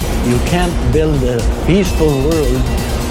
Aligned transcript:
You 0.00 0.38
can't 0.46 0.92
build 0.92 1.20
a 1.24 1.38
peaceful 1.66 2.06
world 2.06 2.62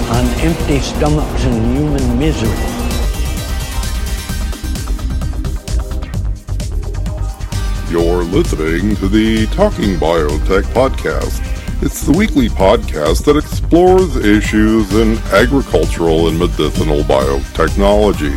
on 0.08 0.24
empty 0.40 0.80
stomachs 0.80 1.44
and 1.44 1.76
human 1.76 2.18
misery. 2.18 2.48
You're 7.90 8.24
listening 8.24 8.96
to 8.96 9.08
the 9.08 9.46
Talking 9.54 9.96
Biotech 9.96 10.62
podcast. 10.72 11.42
It's 11.82 12.04
the 12.04 12.12
weekly 12.12 12.48
podcast 12.48 13.26
that 13.26 13.36
explores 13.36 14.16
issues 14.16 14.90
in 14.94 15.18
agricultural 15.32 16.28
and 16.28 16.38
medicinal 16.38 17.02
biotechnology. 17.02 18.36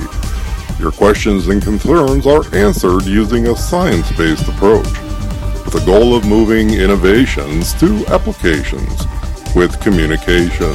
Your 0.77 0.91
questions 0.91 1.47
and 1.47 1.61
concerns 1.61 2.27
are 2.27 2.43
answered 2.53 3.05
using 3.05 3.47
a 3.47 3.55
science 3.55 4.11
based 4.11 4.47
approach 4.49 5.00
with 5.71 5.85
the 5.85 5.91
goal 5.91 6.15
of 6.15 6.25
moving 6.25 6.73
innovations 6.73 7.73
to 7.75 8.05
applications 8.07 9.05
with 9.55 9.79
communication. 9.81 10.73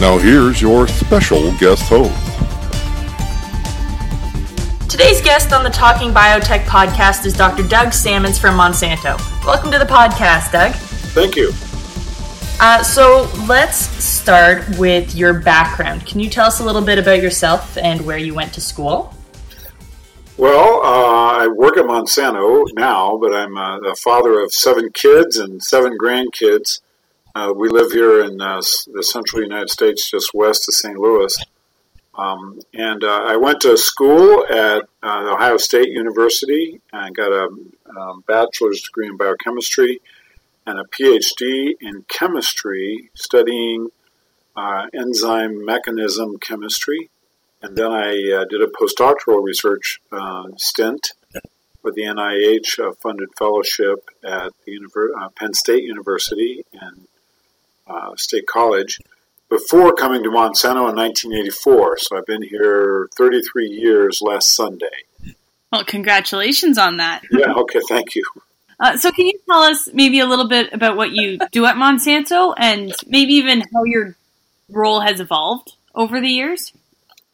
Now, 0.00 0.18
here's 0.18 0.60
your 0.60 0.86
special 0.86 1.52
guest 1.58 1.82
host. 1.84 2.12
Today's 4.90 5.20
guest 5.20 5.52
on 5.52 5.64
the 5.64 5.70
Talking 5.70 6.12
Biotech 6.12 6.64
podcast 6.64 7.26
is 7.26 7.34
Dr. 7.34 7.66
Doug 7.66 7.92
Sammons 7.92 8.38
from 8.38 8.56
Monsanto. 8.56 9.18
Welcome 9.44 9.70
to 9.72 9.78
the 9.78 9.84
podcast, 9.84 10.52
Doug. 10.52 10.72
Thank 11.12 11.36
you. 11.36 11.52
Uh, 12.60 12.82
so 12.82 13.30
let's 13.46 13.76
start 13.76 14.64
with 14.78 15.14
your 15.14 15.34
background. 15.34 16.06
Can 16.06 16.20
you 16.20 16.30
tell 16.30 16.46
us 16.46 16.60
a 16.60 16.64
little 16.64 16.82
bit 16.82 16.98
about 16.98 17.20
yourself 17.20 17.76
and 17.76 18.04
where 18.06 18.18
you 18.18 18.34
went 18.34 18.54
to 18.54 18.60
school? 18.60 19.13
Well, 20.36 20.82
uh, 20.82 21.44
I 21.44 21.46
work 21.46 21.76
at 21.76 21.84
Monsanto 21.84 22.66
now, 22.74 23.16
but 23.18 23.32
I'm 23.32 23.56
uh, 23.56 23.78
the 23.78 23.94
father 23.94 24.40
of 24.40 24.52
seven 24.52 24.90
kids 24.90 25.36
and 25.36 25.62
seven 25.62 25.96
grandkids. 25.96 26.80
Uh, 27.36 27.52
we 27.54 27.68
live 27.68 27.92
here 27.92 28.24
in 28.24 28.40
uh, 28.40 28.60
the 28.92 29.04
central 29.04 29.42
United 29.42 29.70
States, 29.70 30.10
just 30.10 30.34
west 30.34 30.68
of 30.68 30.74
St. 30.74 30.98
Louis. 30.98 31.36
Um, 32.16 32.58
and 32.72 33.04
uh, 33.04 33.24
I 33.28 33.36
went 33.36 33.60
to 33.60 33.76
school 33.76 34.44
at 34.50 34.82
uh, 35.04 35.32
Ohio 35.34 35.56
State 35.56 35.90
University 35.90 36.80
and 36.92 37.14
got 37.14 37.30
a, 37.30 37.48
a, 37.94 38.00
um, 38.00 38.24
bachelor's 38.26 38.82
degree 38.82 39.06
in 39.06 39.16
biochemistry 39.16 40.00
and 40.66 40.80
a 40.80 40.84
PhD 40.84 41.74
in 41.80 42.04
chemistry, 42.08 43.08
studying 43.14 43.90
uh, 44.56 44.86
enzyme 44.92 45.64
mechanism 45.64 46.38
chemistry. 46.38 47.10
And 47.64 47.74
then 47.74 47.90
I 47.90 48.10
uh, 48.10 48.44
did 48.44 48.60
a 48.60 48.66
postdoctoral 48.66 49.42
research 49.42 49.98
uh, 50.12 50.48
stint 50.58 51.12
with 51.82 51.94
the 51.94 52.02
NIH 52.02 52.94
funded 52.98 53.30
fellowship 53.38 54.10
at 54.22 54.52
the 54.66 54.78
Univer- 54.78 55.18
uh, 55.18 55.30
Penn 55.30 55.54
State 55.54 55.82
University 55.82 56.62
and 56.72 57.06
State 58.16 58.46
College 58.46 59.00
before 59.48 59.94
coming 59.94 60.22
to 60.24 60.28
Monsanto 60.28 60.90
in 60.90 60.96
1984. 60.96 61.98
So 61.98 62.18
I've 62.18 62.26
been 62.26 62.42
here 62.42 63.08
33 63.16 63.68
years 63.68 64.20
last 64.20 64.54
Sunday. 64.54 64.86
Well, 65.72 65.86
congratulations 65.86 66.76
on 66.76 66.98
that. 66.98 67.22
Yeah, 67.30 67.54
okay, 67.54 67.80
thank 67.88 68.14
you. 68.14 68.24
Uh, 68.78 68.98
so, 68.98 69.10
can 69.10 69.26
you 69.26 69.38
tell 69.48 69.62
us 69.62 69.88
maybe 69.94 70.20
a 70.20 70.26
little 70.26 70.48
bit 70.48 70.72
about 70.72 70.98
what 70.98 71.12
you 71.12 71.38
do 71.50 71.64
at 71.64 71.76
Monsanto 71.76 72.52
and 72.58 72.92
maybe 73.06 73.34
even 73.34 73.62
how 73.72 73.84
your 73.84 74.16
role 74.68 75.00
has 75.00 75.20
evolved 75.20 75.76
over 75.94 76.20
the 76.20 76.28
years? 76.28 76.72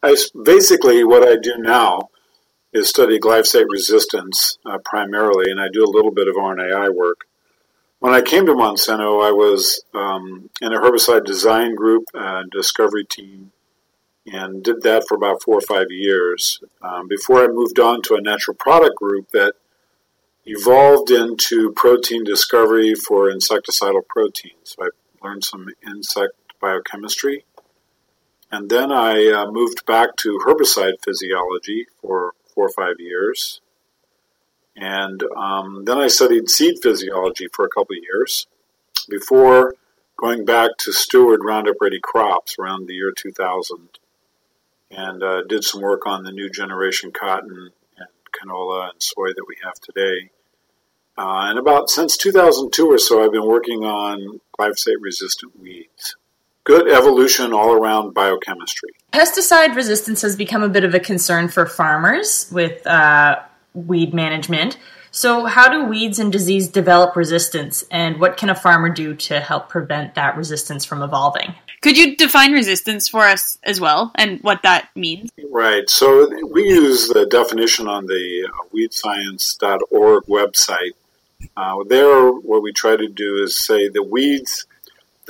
I, 0.03 0.15
basically, 0.43 1.03
what 1.03 1.27
I 1.27 1.35
do 1.35 1.57
now 1.57 2.09
is 2.73 2.89
study 2.89 3.19
glyphosate 3.19 3.67
resistance 3.69 4.57
uh, 4.65 4.79
primarily, 4.83 5.51
and 5.51 5.59
I 5.59 5.67
do 5.71 5.83
a 5.83 5.89
little 5.89 6.11
bit 6.11 6.27
of 6.27 6.35
RNAi 6.35 6.93
work. 6.93 7.27
When 7.99 8.13
I 8.13 8.21
came 8.21 8.47
to 8.47 8.53
Monsanto, 8.53 9.23
I 9.23 9.31
was 9.31 9.83
um, 9.93 10.49
in 10.59 10.73
a 10.73 10.79
herbicide 10.79 11.25
design 11.25 11.75
group, 11.75 12.05
uh, 12.15 12.43
discovery 12.51 13.05
team, 13.05 13.51
and 14.25 14.63
did 14.63 14.81
that 14.81 15.03
for 15.07 15.15
about 15.15 15.43
four 15.43 15.57
or 15.57 15.61
five 15.61 15.87
years 15.91 16.63
um, 16.81 17.07
before 17.07 17.43
I 17.43 17.47
moved 17.47 17.79
on 17.79 18.01
to 18.03 18.15
a 18.15 18.21
natural 18.21 18.55
product 18.55 18.95
group 18.95 19.29
that 19.31 19.53
evolved 20.45 21.11
into 21.11 21.71
protein 21.73 22.23
discovery 22.23 22.95
for 22.95 23.29
insecticidal 23.29 24.07
proteins. 24.07 24.55
So 24.63 24.85
I 24.85 24.89
learned 25.23 25.43
some 25.43 25.67
insect 25.85 26.33
biochemistry. 26.59 27.45
And 28.51 28.69
then 28.69 28.91
I 28.91 29.27
uh, 29.27 29.51
moved 29.51 29.85
back 29.85 30.17
to 30.17 30.39
herbicide 30.45 31.03
physiology 31.03 31.87
for 32.01 32.33
four 32.53 32.65
or 32.65 32.71
five 32.71 32.99
years. 32.99 33.61
And 34.75 35.23
um, 35.37 35.85
then 35.85 35.97
I 35.97 36.07
studied 36.07 36.49
seed 36.49 36.75
physiology 36.81 37.47
for 37.53 37.65
a 37.65 37.69
couple 37.69 37.95
of 37.95 38.03
years 38.03 38.47
before 39.09 39.75
going 40.17 40.45
back 40.45 40.71
to 40.79 40.91
steward 40.91 41.41
Roundup 41.43 41.75
Ready 41.81 41.99
crops 42.01 42.57
around 42.59 42.87
the 42.87 42.93
year 42.93 43.11
2000 43.15 43.89
and 44.91 45.23
uh, 45.23 45.43
did 45.47 45.63
some 45.63 45.81
work 45.81 46.05
on 46.05 46.23
the 46.23 46.31
new 46.31 46.49
generation 46.49 47.11
cotton 47.11 47.71
and 47.97 48.07
canola 48.31 48.91
and 48.91 49.01
soy 49.01 49.29
that 49.29 49.45
we 49.47 49.55
have 49.63 49.75
today. 49.75 50.31
Uh, 51.17 51.47
and 51.49 51.59
about 51.59 51.89
since 51.89 52.17
2002 52.17 52.87
or 52.87 52.97
so, 52.97 53.23
I've 53.23 53.31
been 53.31 53.47
working 53.47 53.83
on 53.83 54.39
glyphosate 54.57 54.95
resistant 54.99 55.59
weeds. 55.59 56.15
Good 56.63 56.87
evolution 56.89 57.53
all 57.53 57.73
around 57.73 58.13
biochemistry. 58.13 58.89
Pesticide 59.11 59.75
resistance 59.75 60.21
has 60.21 60.35
become 60.35 60.61
a 60.61 60.69
bit 60.69 60.83
of 60.83 60.93
a 60.93 60.99
concern 60.99 61.47
for 61.47 61.65
farmers 61.65 62.47
with 62.51 62.85
uh, 62.85 63.39
weed 63.73 64.13
management. 64.13 64.77
So, 65.09 65.45
how 65.45 65.67
do 65.69 65.85
weeds 65.85 66.19
and 66.19 66.31
disease 66.31 66.69
develop 66.69 67.15
resistance, 67.15 67.83
and 67.91 68.19
what 68.19 68.37
can 68.37 68.49
a 68.49 68.55
farmer 68.55 68.89
do 68.89 69.13
to 69.15 69.41
help 69.41 69.67
prevent 69.67 70.15
that 70.15 70.37
resistance 70.37 70.85
from 70.85 71.01
evolving? 71.01 71.53
Could 71.81 71.97
you 71.97 72.15
define 72.15 72.53
resistance 72.53 73.09
for 73.09 73.21
us 73.21 73.57
as 73.63 73.81
well, 73.81 74.11
and 74.15 74.39
what 74.41 74.61
that 74.61 74.89
means? 74.95 75.31
Right. 75.49 75.89
So, 75.89 76.29
we 76.47 76.63
use 76.63 77.09
the 77.09 77.25
definition 77.25 77.87
on 77.87 78.05
the 78.05 78.47
uh, 78.47 78.67
weedscience.org 78.73 80.25
website. 80.25 80.91
Uh, 81.57 81.83
there, 81.87 82.29
what 82.29 82.61
we 82.61 82.71
try 82.71 82.95
to 82.95 83.07
do 83.09 83.43
is 83.43 83.57
say 83.57 83.89
the 83.89 84.03
weeds 84.03 84.65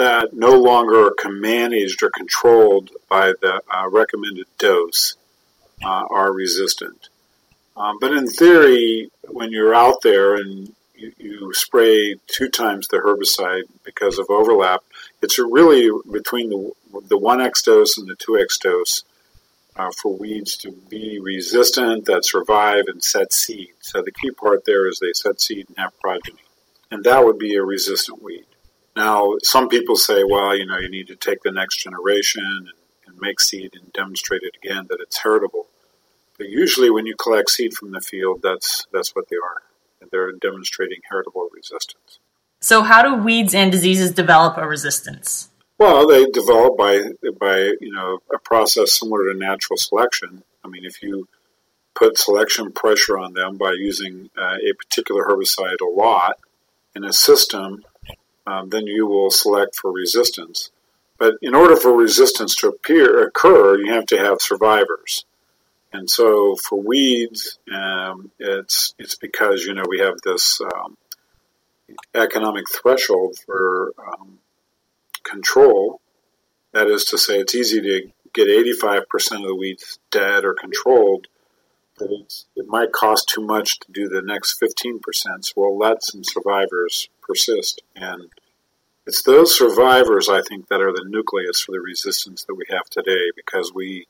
that 0.02 0.34
no 0.34 0.60
longer 0.60 1.12
are 1.24 1.32
managed 1.32 2.02
or 2.02 2.10
controlled 2.10 2.90
by 3.08 3.34
the 3.40 3.62
uh, 3.70 3.88
recommended 3.88 4.48
dose 4.58 5.16
uh, 5.84 6.06
are 6.10 6.34
resistant. 6.34 7.10
Um, 7.78 7.98
but 8.02 8.12
in 8.12 8.28
theory, 8.28 9.12
when 9.30 9.52
you're 9.52 9.76
out 9.76 10.02
there 10.02 10.36
and 10.36 10.74
you, 10.96 11.14
you, 11.18 11.54
spray 11.54 12.16
two 12.28 12.50
times 12.50 12.88
the 12.88 12.98
herbicide 12.98 13.64
because 13.84 14.18
of 14.18 14.30
overlap, 14.30 14.84
it's 15.22 15.38
really 15.38 15.90
between 16.12 16.50
the, 16.50 16.72
the 17.08 17.18
1x 17.18 17.64
dose 17.64 17.98
and 17.98 18.08
the 18.08 18.16
2x 18.16 18.60
dose 18.60 19.04
uh, 19.76 19.92
for 20.02 20.18
weeds 20.18 20.58
to 20.58 20.72
be 20.90 21.20
resistant, 21.20 22.06
that 22.06 22.26
survive, 22.26 22.86
and 22.88 23.04
set 23.04 23.32
seed. 23.34 23.70
So 23.82 24.02
the 24.02 24.12
key 24.12 24.32
part 24.32 24.66
there 24.66 24.88
is 24.88 25.00
they 25.00 25.14
set 25.14 25.40
seed 25.40 25.68
and 25.70 25.78
have 25.78 25.98
progeny. 26.00 26.42
And 26.90 27.04
that 27.06 27.24
would 27.24 27.38
be 27.38 27.56
a 27.56 27.64
resistant 27.64 28.22
weed. 28.22 28.46
Now, 28.96 29.36
some 29.42 29.70
people 29.70 29.96
say, 29.96 30.24
well, 30.24 30.56
you 30.56 30.66
know, 30.66 30.78
you 30.78 30.90
need 30.90 31.08
to 31.08 31.16
take 31.16 31.44
the 31.44 31.52
next 31.52 31.78
generation 31.78 32.44
and, 32.46 32.68
and 33.08 33.20
make 33.20 33.40
seed 33.40 33.72
and 33.74 33.92
demonstrate 33.94 34.44
it 34.44 34.56
again 34.62 34.88
that 34.90 35.00
it's 35.00 35.20
heritable. 35.24 35.68
But 36.38 36.50
usually, 36.50 36.90
when 36.90 37.06
you 37.06 37.16
collect 37.16 37.50
seed 37.52 37.74
from 37.74 37.92
the 37.92 38.02
field, 38.02 38.42
that's 38.42 38.88
that's 38.92 39.16
what 39.16 39.30
they 39.30 39.38
are. 39.38 39.62
They're 40.12 40.32
demonstrating 40.34 41.00
heritable 41.10 41.48
resistance. 41.54 42.20
So, 42.60 42.82
how 42.82 43.02
do 43.02 43.24
weeds 43.24 43.54
and 43.54 43.72
diseases 43.72 44.12
develop 44.12 44.58
a 44.58 44.68
resistance? 44.68 45.50
Well, 45.78 46.08
they 46.08 46.26
develop 46.26 46.78
by 46.78 47.02
by 47.40 47.74
you 47.80 47.92
know 47.94 48.20
a 48.34 48.40
process 48.40 48.92
similar 48.92 49.32
to 49.32 49.38
natural 49.38 49.78
selection. 49.78 50.44
I 50.64 50.68
mean, 50.68 50.86
if 50.86 51.02
you 51.02 51.28
put 51.96 52.18
selection 52.18 52.72
pressure 52.72 53.18
on 53.18 53.34
them 53.34 53.58
by 53.58 53.74
using 53.74 54.30
uh, 54.38 54.58
a 54.58 54.74
particular 54.74 55.24
herbicide 55.26 55.82
a 55.82 55.90
lot 55.90 56.38
in 56.96 57.04
a 57.04 57.14
system, 57.14 57.84
um, 58.46 58.70
then 58.70 58.88
you 58.88 59.06
will 59.06 59.32
select 59.32 59.76
for 59.76 59.92
resistance. 59.92 60.72
But 61.18 61.36
in 61.42 61.54
order 61.54 61.76
for 61.76 61.96
resistance 61.96 62.56
to 62.58 62.70
appear 62.70 63.28
occur, 63.28 63.78
you 63.78 63.94
have 63.94 64.08
to 64.08 64.18
have 64.18 64.42
survivors. 64.42 65.26
And 65.94 66.10
so 66.10 66.56
for 66.56 66.82
weeds, 66.82 67.60
um, 67.72 68.32
it's 68.40 68.96
it's 68.98 69.16
because 69.16 69.64
you 69.66 69.74
know 69.74 69.84
we 69.88 70.00
have 70.00 70.16
this 70.24 70.62
um, 70.62 70.98
economic 72.16 72.66
threshold 72.70 73.38
for 73.46 73.94
um, 74.00 74.40
control. 75.24 76.00
That 76.74 76.88
is 76.88 77.06
to 77.06 77.18
say, 77.18 77.40
it's 77.40 77.56
easy 77.56 77.82
to 77.82 78.12
get 78.34 78.48
85% 78.48 79.42
of 79.42 79.48
the 79.48 79.56
weeds 79.56 80.00
dead 80.10 80.46
or 80.46 80.54
controlled, 80.54 81.28
but 82.00 82.10
it 82.56 82.68
might 82.68 82.94
cost 82.94 83.28
too 83.28 83.42
much 83.42 83.80
to 83.80 83.92
do 83.92 84.08
the 84.08 84.22
next 84.22 84.62
15%, 84.62 85.02
so 85.14 85.54
we'll 85.58 85.78
let 85.78 86.02
some 86.02 86.24
survivors 86.24 87.10
persist. 87.32 87.82
And 87.96 88.30
it's 89.08 89.24
those 89.24 89.58
survivors, 89.58 90.30
I 90.30 90.42
think, 90.42 90.68
that 90.68 90.82
are 90.82 90.92
the 90.92 91.06
nucleus 91.08 91.62
for 91.62 91.72
the 91.72 91.80
resistance 91.80 92.44
that 92.46 92.56
we 92.56 92.66
have 92.70 92.90
today 92.90 93.32
because 93.36 93.72
we 93.74 94.08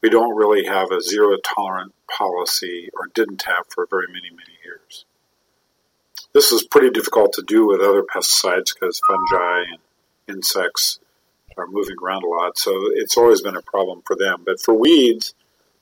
we 0.00 0.10
don't 0.10 0.36
really 0.36 0.64
have 0.64 0.92
a 0.92 1.00
zero 1.00 1.36
tolerant 1.56 1.92
policy 2.08 2.88
or 2.94 3.08
didn't 3.14 3.42
have 3.42 3.64
for 3.68 3.86
very 3.90 4.06
many, 4.06 4.30
many 4.30 4.56
years. 4.64 5.04
This 6.32 6.52
is 6.52 6.62
pretty 6.62 6.90
difficult 6.90 7.32
to 7.32 7.42
do 7.42 7.66
with 7.66 7.80
other 7.80 8.02
pesticides 8.02 8.74
because 8.74 9.00
fungi 9.08 9.64
and 9.72 9.78
insects 10.28 11.00
are 11.56 11.66
moving 11.66 11.96
around 12.00 12.22
a 12.22 12.28
lot. 12.28 12.56
So 12.58 12.72
it's 12.94 13.16
always 13.16 13.40
been 13.42 13.56
a 13.56 13.62
problem 13.62 14.02
for 14.06 14.14
them. 14.14 14.42
But 14.46 14.60
for 14.60 14.72
weeds 14.72 15.34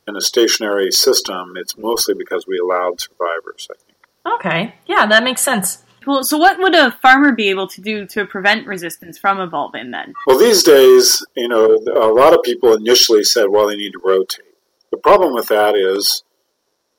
in 0.08 0.16
a 0.16 0.20
stationary 0.22 0.92
system, 0.92 1.54
it's 1.56 1.76
mostly 1.76 2.14
because 2.14 2.46
we 2.46 2.58
allowed 2.58 3.00
survivors, 3.00 3.68
I 3.70 3.74
think. 3.74 4.36
Okay. 4.36 4.74
Yeah, 4.86 5.04
that 5.04 5.24
makes 5.24 5.42
sense. 5.42 5.82
Well, 6.06 6.22
so 6.22 6.38
what 6.38 6.58
would 6.58 6.74
a 6.74 6.92
farmer 7.02 7.32
be 7.32 7.50
able 7.50 7.66
to 7.68 7.80
do 7.80 8.06
to 8.06 8.24
prevent 8.24 8.66
resistance 8.66 9.18
from 9.18 9.40
evolving 9.40 9.90
then? 9.90 10.14
Well, 10.26 10.38
these 10.38 10.62
days, 10.62 11.24
you 11.36 11.48
know, 11.48 11.74
a 11.74 12.12
lot 12.12 12.32
of 12.32 12.42
people 12.44 12.74
initially 12.74 13.24
said, 13.24 13.46
well, 13.48 13.66
they 13.66 13.76
need 13.76 13.92
to 13.92 14.00
rotate. 14.04 14.44
The 14.92 14.98
problem 14.98 15.34
with 15.34 15.48
that 15.48 15.74
is, 15.74 16.22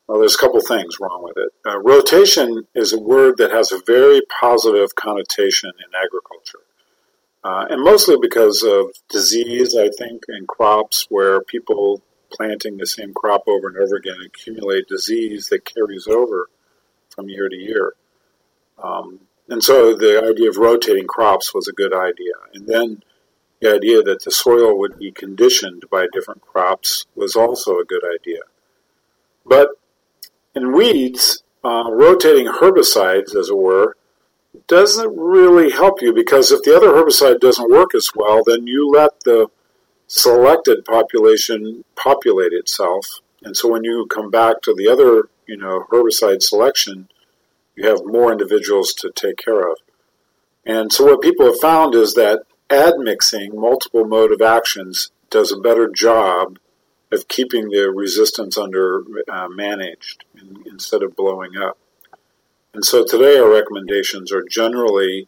well, 0.07 0.19
there's 0.19 0.36
a 0.36 0.38
couple 0.38 0.59
things 0.62 1.00
wrong 1.00 1.24
with 1.24 1.38
it. 1.38 1.51
Uh, 1.65 1.80
rotation 1.80 2.68
is 2.75 2.92
a 2.92 3.00
word 3.00 3.38
that 3.38 3.51
has 3.51 3.71
a 3.71 3.81
very 3.86 4.21
positive 4.42 4.95
connotation 4.95 5.71
in 5.77 5.95
agriculture. 5.95 6.60
Uh, 7.44 7.65
and 7.69 7.83
mostly 7.83 8.18
because 8.21 8.63
of 8.63 8.92
disease, 9.10 9.75
I 9.75 9.89
think, 9.89 10.24
in 10.27 10.45
crops 10.48 11.07
where 11.10 11.42
people 11.42 12.01
planting 12.30 12.75
the 12.75 12.86
same 12.86 13.13
crop 13.13 13.44
over 13.48 13.69
and 13.69 13.77
over 13.77 13.95
again 13.95 14.18
accumulate 14.25 14.88
disease 14.88 15.48
that 15.50 15.63
carries 15.63 16.07
over 16.07 16.50
from 17.10 17.30
year 17.30 17.48
to 17.48 17.56
year. 17.56 17.94
Um, 18.81 19.19
and 19.50 19.63
so 19.63 19.95
the 19.95 20.24
idea 20.24 20.50
of 20.50 20.57
rotating 20.57 21.07
crops 21.07 21.53
was 21.53 21.68
a 21.68 21.74
good 21.74 21.94
idea. 21.94 22.33
And 22.53 22.68
then 22.68 23.03
the 23.62 23.74
idea 23.74 24.01
that 24.03 24.24
the 24.24 24.31
soil 24.31 24.77
would 24.77 25.00
be 25.00 25.12
conditioned 25.12 25.83
by 25.89 26.07
different 26.12 26.41
crops 26.41 27.06
was 27.15 27.35
also 27.35 27.79
a 27.79 27.85
good 27.85 28.03
idea. 28.03 28.41
But 29.45 29.69
in 30.53 30.74
weeds, 30.74 31.44
uh, 31.63 31.89
rotating 31.91 32.47
herbicides, 32.47 33.35
as 33.35 33.50
it 33.50 33.57
were, 33.57 33.95
doesn't 34.68 35.18
really 35.18 35.71
help 35.71 36.01
you 36.01 36.13
because 36.13 36.51
if 36.51 36.63
the 36.63 36.75
other 36.75 36.89
herbicide 36.89 37.39
doesn't 37.39 37.71
work 37.71 37.94
as 37.95 38.12
well, 38.15 38.44
then 38.45 38.68
you 38.68 38.89
let 38.89 39.12
the 39.24 39.47
selected 40.07 40.83
population 40.85 41.83
populate 41.95 42.53
itself. 42.53 43.06
And 43.44 43.56
so 43.56 43.69
when 43.69 43.83
you 43.83 44.07
come 44.07 44.31
back 44.31 44.62
to 44.63 44.74
the 44.74 44.88
other, 44.88 45.29
you 45.47 45.57
know, 45.57 45.85
herbicide 45.91 46.41
selection, 46.41 47.09
you 47.77 47.88
have 47.88 48.01
more 48.03 48.31
individuals 48.31 48.91
to 48.91 49.12
take 49.12 49.38
care 49.38 49.71
of. 49.71 49.77
And 50.65 50.91
so 50.91 51.06
what 51.06 51.21
people 51.21 51.45
have 51.45 51.59
found 51.59 51.95
is 51.95 52.15
that 52.15 52.41
admixing 52.69 53.57
multiple 53.57 54.03
mode 54.03 54.31
of 54.31 54.41
actions 54.41 55.12
does 55.29 55.51
a 55.51 55.59
better 55.59 55.88
job 55.88 56.59
of 57.12 57.27
keeping 57.27 57.69
the 57.69 57.89
resistance 57.89 58.57
under 58.57 59.03
uh, 59.31 59.47
managed 59.47 60.25
instead 60.65 61.03
of 61.03 61.15
blowing 61.15 61.56
up. 61.56 61.77
And 62.74 62.83
so 62.83 63.06
today 63.06 63.38
our 63.38 63.50
recommendations 63.50 64.31
are 64.31 64.44
generally 64.44 65.27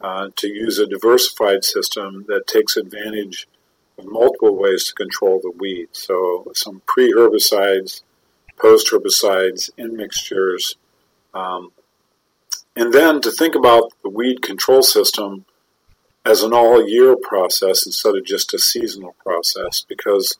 uh, 0.00 0.28
to 0.36 0.48
use 0.48 0.78
a 0.78 0.86
diversified 0.86 1.64
system 1.64 2.26
that 2.28 2.46
takes 2.46 2.76
advantage 2.76 3.48
of 3.96 4.04
multiple 4.06 4.54
ways 4.56 4.84
to 4.84 4.94
control 4.94 5.40
the 5.40 5.50
weeds. 5.50 5.98
So 5.98 6.50
some 6.54 6.82
pre-herbicides, 6.86 8.02
post-herbicides, 8.58 9.70
in 9.78 9.96
mixtures, 9.96 10.76
um, 11.32 11.72
and 12.76 12.92
then 12.92 13.20
to 13.20 13.30
think 13.30 13.54
about 13.54 13.92
the 14.02 14.10
weed 14.10 14.42
control 14.42 14.82
system 14.82 15.44
as 16.24 16.42
an 16.42 16.52
all-year 16.52 17.16
process 17.16 17.86
instead 17.86 18.16
of 18.16 18.24
just 18.24 18.54
a 18.54 18.58
seasonal 18.58 19.14
process, 19.22 19.84
because 19.88 20.38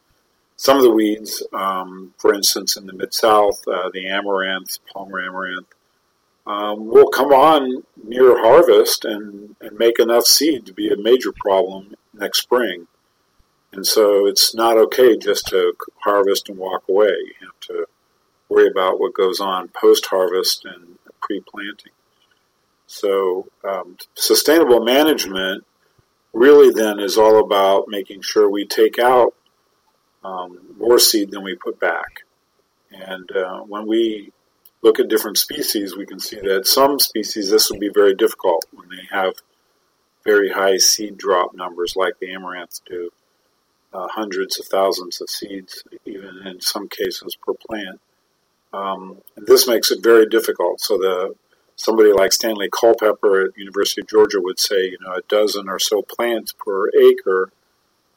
some 0.57 0.77
of 0.77 0.83
the 0.83 0.91
weeds, 0.91 1.43
um, 1.53 2.15
for 2.17 2.33
instance, 2.33 2.77
in 2.77 2.87
the 2.87 2.93
Mid 2.93 3.13
South, 3.13 3.67
uh, 3.69 3.91
the 3.93 4.09
amaranth, 4.09 4.79
Palmer 4.93 5.21
amaranth, 5.21 5.67
um, 6.47 6.87
will 6.87 7.09
come 7.09 7.33
on 7.33 7.85
near 8.03 8.41
harvest 8.41 9.05
and, 9.05 9.57
and 9.61 9.79
make 9.79 9.99
enough 9.99 10.25
seed 10.25 10.67
to 10.67 10.73
be 10.73 10.89
a 10.89 10.97
major 10.97 11.33
problem 11.33 11.95
next 12.13 12.43
spring. 12.43 12.87
And 13.73 13.87
so 13.87 14.27
it's 14.27 14.55
not 14.55 14.77
okay 14.77 15.17
just 15.17 15.49
to 15.49 15.75
harvest 16.05 16.49
and 16.49 16.59
walk 16.59 16.85
away. 16.89 17.09
You 17.09 17.47
have 17.47 17.61
to 17.69 17.87
worry 18.49 18.69
about 18.69 19.01
what 19.01 19.15
goes 19.15 19.41
on 19.41 19.69
post 19.69 20.07
harvest 20.07 20.65
and 20.65 20.99
pre 21.21 21.41
planting. 21.41 21.93
So 22.87 23.47
um, 23.69 23.97
sustainable 24.15 24.85
management 24.85 25.65
really 26.33 26.73
then 26.73 26.99
is 26.99 27.17
all 27.17 27.39
about 27.39 27.85
making 27.89 28.23
sure 28.23 28.49
we 28.49 28.67
take 28.67 28.99
out 28.99 29.35
um, 30.23 30.59
more 30.79 30.99
seed 30.99 31.31
than 31.31 31.43
we 31.43 31.55
put 31.55 31.79
back. 31.79 32.25
And 32.91 33.31
uh, 33.35 33.61
when 33.61 33.87
we 33.87 34.33
look 34.83 35.01
at 35.01 35.09
different 35.09 35.39
species, 35.39 35.97
we 35.97 36.07
can 36.07 36.19
see 36.19 36.41
that 36.41 36.67
some 36.67 36.99
species 36.99 37.51
this 37.51 37.71
would 37.71 37.81
be 37.81 37.91
very 37.93 38.15
difficult 38.15 38.65
when 38.73 38.89
they 38.89 39.09
have 39.11 39.35
very 40.25 40.51
high 40.51 40.77
seed 40.77 41.17
drop 41.19 41.55
numbers 41.55 41.95
like 41.97 42.19
the 42.19 42.33
amaranth 42.33 42.81
do, 42.87 43.11
uh, 43.93 44.09
hundreds 44.09 44.59
of 44.59 44.67
thousands 44.67 45.21
of 45.21 45.29
seeds, 45.29 45.85
even 46.05 46.47
in 46.47 46.61
some 46.61 46.89
cases 46.89 47.37
per 47.37 47.55
plant. 47.55 48.01
Um, 48.73 49.19
this 49.37 49.69
makes 49.69 49.91
it 49.91 50.03
very 50.03 50.27
difficult. 50.27 50.81
So 50.81 50.99
the 50.99 51.35
somebody 51.77 52.13
like 52.13 52.33
Stanley 52.33 52.69
Culpepper 52.71 53.47
at 53.47 53.59
University 53.59 54.01
of 54.01 54.09
Georgia 54.09 54.41
would 54.41 54.61
say, 54.61 54.85
you 54.85 54.99
know, 55.01 55.15
a 55.15 55.23
dozen 55.23 55.69
or 55.69 55.79
so 55.79 56.03
plants 56.03 56.53
per 56.53 56.89
acre 56.91 57.51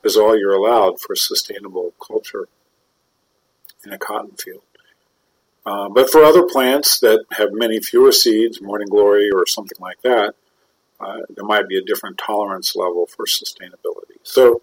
is 0.03 0.17
all 0.17 0.37
you're 0.37 0.53
allowed 0.53 0.99
for 1.01 1.15
sustainable 1.15 1.93
culture 2.05 2.47
in 3.85 3.91
a 3.91 3.97
cotton 3.97 4.35
field. 4.37 4.61
Uh, 5.65 5.89
but 5.89 6.09
for 6.09 6.23
other 6.23 6.43
plants 6.43 6.99
that 6.99 7.25
have 7.31 7.49
many 7.51 7.81
fewer 7.81 8.11
seeds, 8.11 8.61
morning 8.61 8.87
glory 8.87 9.29
or 9.29 9.45
something 9.45 9.77
like 9.81 10.01
that, 10.01 10.33
uh, 10.99 11.19
there 11.29 11.45
might 11.45 11.67
be 11.67 11.77
a 11.77 11.83
different 11.83 12.17
tolerance 12.17 12.75
level 12.75 13.05
for 13.05 13.25
sustainability. 13.25 14.17
So 14.23 14.61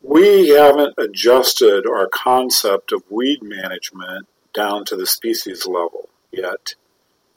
we 0.00 0.50
haven't 0.50 0.94
adjusted 0.98 1.86
our 1.86 2.08
concept 2.08 2.92
of 2.92 3.02
weed 3.10 3.42
management 3.42 4.28
down 4.54 4.84
to 4.86 4.96
the 4.96 5.06
species 5.06 5.66
level 5.66 6.08
yet. 6.30 6.74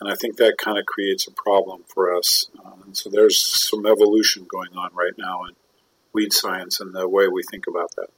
And 0.06 0.14
I 0.14 0.16
think 0.16 0.38
that 0.38 0.58
kind 0.60 0.78
of 0.78 0.86
creates 0.86 1.26
a 1.26 1.32
problem 1.32 1.84
for 1.88 2.16
us. 2.16 2.48
Um, 2.64 2.84
and 2.86 2.98
so 2.98 3.10
there's 3.10 3.40
some 3.40 3.88
evolution 3.88 4.46
going 4.48 4.76
on 4.76 4.92
right 4.94 5.14
now 5.18 5.46
in 5.46 5.56
weed 6.14 6.32
science 6.32 6.80
and 6.80 6.94
the 6.94 7.10
way 7.10 7.28
we 7.28 7.42
think 7.42 7.66
about 7.68 7.96
that. 7.96 8.10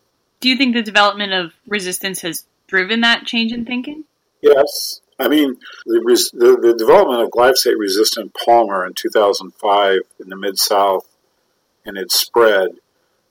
Do 0.41 0.50
you 0.50 0.58
think 0.58 0.75
the 0.75 0.84
development 0.84 1.32
of 1.32 1.53
resistance 1.65 2.22
has 2.22 2.46
driven 2.67 3.01
that 3.01 3.25
change 3.25 3.53
in 3.53 3.65
thinking? 3.65 4.03
Yes. 4.41 5.00
I 5.17 5.29
mean, 5.29 5.56
the, 5.86 6.01
the, 6.34 6.58
the 6.62 6.75
development 6.77 7.22
of 7.22 7.29
glyphosate 7.29 7.79
resistant 7.79 8.36
Palmer 8.46 8.86
in 8.86 8.94
2005 8.94 10.00
in 10.20 10.29
the 10.29 10.36
Mid 10.36 10.60
South 10.60 11.08
and 11.86 11.98
its 11.98 12.20
spread 12.20 12.72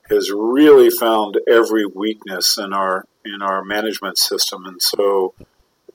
has 0.09 0.31
really 0.31 0.89
found 0.89 1.37
every 1.47 1.85
weakness 1.85 2.57
in 2.57 2.73
our 2.73 3.05
in 3.23 3.41
our 3.41 3.63
management 3.63 4.17
system. 4.17 4.65
And 4.65 4.81
so, 4.81 5.33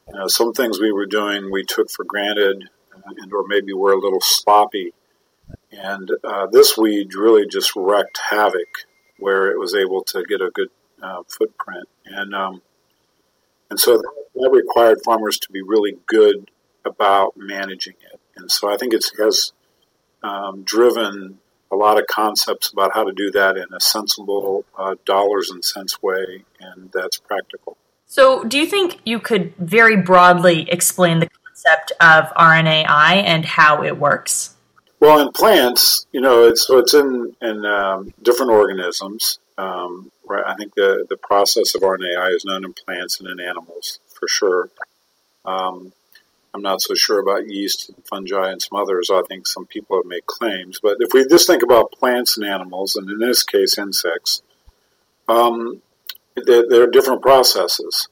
you 0.08 0.18
know, 0.18 0.26
some 0.28 0.52
things 0.52 0.80
we 0.80 0.92
were 0.92 1.06
doing 1.06 1.50
we 1.50 1.64
took 1.64 1.90
for 1.90 2.04
granted, 2.04 2.68
and 3.04 3.32
or 3.32 3.44
maybe 3.46 3.72
we're 3.72 3.94
a 3.94 4.00
little 4.00 4.20
sloppy. 4.20 4.92
And 5.70 6.10
uh, 6.22 6.46
this 6.50 6.76
weed 6.76 7.14
really 7.14 7.46
just 7.46 7.72
wrecked 7.76 8.20
havoc, 8.30 8.86
where 9.18 9.50
it 9.50 9.58
was 9.58 9.74
able 9.74 10.04
to 10.04 10.24
get 10.24 10.40
a 10.40 10.50
good 10.50 10.68
uh, 11.02 11.22
footprint. 11.28 11.88
And 12.06 12.34
um, 12.34 12.62
and 13.70 13.80
so 13.80 13.96
that 13.96 14.50
required 14.50 15.00
farmers 15.04 15.38
to 15.40 15.50
be 15.50 15.62
really 15.62 15.96
good 16.06 16.50
about 16.84 17.34
managing 17.36 17.94
it. 18.12 18.20
And 18.36 18.50
so 18.50 18.72
I 18.72 18.76
think 18.76 18.92
it 18.92 19.04
has 19.18 19.52
um, 20.22 20.62
driven 20.62 21.38
a 21.70 21.76
lot 21.76 21.98
of 21.98 22.06
concepts 22.06 22.70
about 22.70 22.92
how 22.92 23.04
to 23.04 23.12
do 23.12 23.30
that 23.30 23.56
in 23.56 23.72
a 23.72 23.80
sensible 23.80 24.64
uh, 24.78 24.94
dollars 25.06 25.50
and 25.50 25.64
cents 25.64 26.02
way, 26.02 26.44
and 26.60 26.92
that's 26.92 27.18
practical. 27.18 27.78
So, 28.12 28.44
do 28.44 28.58
you 28.58 28.66
think 28.66 28.98
you 29.06 29.18
could 29.18 29.56
very 29.56 29.96
broadly 29.96 30.68
explain 30.70 31.20
the 31.20 31.30
concept 31.30 31.92
of 31.92 32.26
RNAi 32.34 33.22
and 33.24 33.42
how 33.42 33.82
it 33.84 33.96
works? 33.96 34.54
Well, 35.00 35.20
in 35.20 35.32
plants, 35.32 36.04
you 36.12 36.20
know, 36.20 36.46
it's 36.46 36.66
so 36.66 36.76
it's 36.76 36.92
in 36.92 37.34
in 37.40 37.64
um, 37.64 38.12
different 38.22 38.52
organisms. 38.52 39.38
Um, 39.56 40.12
right, 40.28 40.44
I 40.46 40.56
think 40.56 40.74
the 40.74 41.06
the 41.08 41.16
process 41.16 41.74
of 41.74 41.80
RNAi 41.80 42.36
is 42.36 42.44
known 42.44 42.66
in 42.66 42.74
plants 42.74 43.18
and 43.18 43.30
in 43.30 43.40
animals 43.40 43.98
for 44.08 44.28
sure. 44.28 44.68
Um, 45.46 45.94
I'm 46.52 46.60
not 46.60 46.82
so 46.82 46.92
sure 46.92 47.18
about 47.18 47.48
yeast 47.48 47.88
and 47.88 48.04
fungi 48.04 48.50
and 48.50 48.60
some 48.60 48.78
others. 48.78 49.08
I 49.10 49.22
think 49.22 49.46
some 49.46 49.64
people 49.64 49.96
have 49.96 50.04
made 50.04 50.26
claims, 50.26 50.80
but 50.82 50.98
if 51.00 51.14
we 51.14 51.26
just 51.26 51.46
think 51.46 51.62
about 51.62 51.92
plants 51.92 52.36
and 52.36 52.46
animals, 52.46 52.94
and 52.94 53.08
in 53.08 53.20
this 53.20 53.42
case 53.42 53.78
insects, 53.78 54.42
um, 55.28 55.80
there, 56.36 56.64
there, 56.68 56.82
are 56.82 56.90
different 56.90 57.22
processes. 57.22 58.08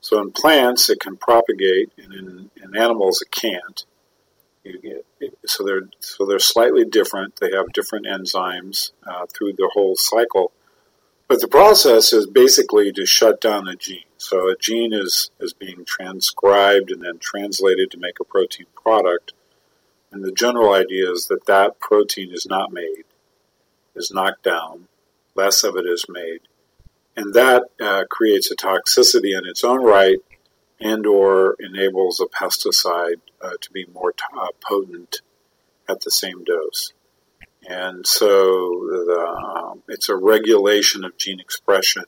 So 0.00 0.20
in 0.20 0.32
plants, 0.32 0.90
it 0.90 1.00
can 1.00 1.16
propagate, 1.16 1.90
and 1.96 2.12
in, 2.12 2.50
in 2.62 2.76
animals, 2.76 3.22
it 3.22 3.30
can't. 3.30 3.84
Get, 4.64 5.04
so 5.46 5.64
they're 5.64 5.88
so 6.00 6.24
they're 6.24 6.38
slightly 6.38 6.84
different. 6.84 7.36
They 7.36 7.50
have 7.52 7.72
different 7.72 8.06
enzymes 8.06 8.92
uh, 9.06 9.26
through 9.26 9.54
the 9.54 9.70
whole 9.72 9.96
cycle. 9.96 10.52
But 11.26 11.40
the 11.40 11.48
process 11.48 12.12
is 12.12 12.26
basically 12.26 12.92
to 12.92 13.06
shut 13.06 13.40
down 13.40 13.66
a 13.66 13.76
gene. 13.76 14.04
So 14.18 14.48
a 14.48 14.56
gene 14.56 14.92
is, 14.92 15.30
is 15.40 15.52
being 15.52 15.84
transcribed 15.84 16.90
and 16.90 17.02
then 17.02 17.18
translated 17.18 17.90
to 17.90 17.98
make 17.98 18.20
a 18.20 18.24
protein 18.24 18.66
product. 18.74 19.32
And 20.12 20.22
the 20.22 20.32
general 20.32 20.72
idea 20.72 21.10
is 21.10 21.26
that 21.26 21.46
that 21.46 21.80
protein 21.80 22.32
is 22.32 22.46
not 22.46 22.72
made, 22.72 23.04
is 23.94 24.12
knocked 24.12 24.42
down, 24.42 24.88
less 25.34 25.64
of 25.64 25.76
it 25.76 25.86
is 25.86 26.06
made. 26.08 26.40
And 27.16 27.34
that 27.34 27.64
uh, 27.80 28.04
creates 28.10 28.50
a 28.50 28.56
toxicity 28.56 29.36
in 29.36 29.46
its 29.46 29.62
own 29.62 29.82
right 29.82 30.18
and 30.80 31.06
or 31.06 31.56
enables 31.60 32.20
a 32.20 32.26
pesticide 32.26 33.20
uh, 33.40 33.52
to 33.60 33.70
be 33.70 33.86
more 33.94 34.12
t- 34.12 34.24
uh, 34.36 34.48
potent 34.60 35.20
at 35.88 36.00
the 36.00 36.10
same 36.10 36.44
dose. 36.44 36.92
And 37.66 38.06
so 38.06 38.26
the, 38.28 39.26
um, 39.26 39.82
it's 39.88 40.08
a 40.08 40.16
regulation 40.16 41.04
of 41.04 41.16
gene 41.16 41.40
expression 41.40 42.04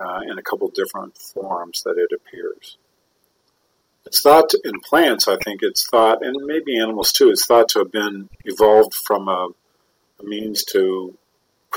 uh, 0.00 0.20
in 0.28 0.38
a 0.38 0.42
couple 0.42 0.68
different 0.68 1.16
forms 1.16 1.82
that 1.84 1.96
it 1.96 2.14
appears. 2.14 2.76
It's 4.04 4.20
thought 4.20 4.50
to, 4.50 4.60
in 4.64 4.80
plants, 4.80 5.28
I 5.28 5.36
think 5.36 5.60
it's 5.62 5.86
thought, 5.86 6.24
and 6.24 6.34
maybe 6.46 6.78
animals 6.78 7.12
too, 7.12 7.30
it's 7.30 7.46
thought 7.46 7.68
to 7.70 7.80
have 7.80 7.92
been 7.92 8.28
evolved 8.44 8.94
from 8.94 9.28
a, 9.28 9.48
a 10.20 10.24
means 10.24 10.64
to 10.72 11.16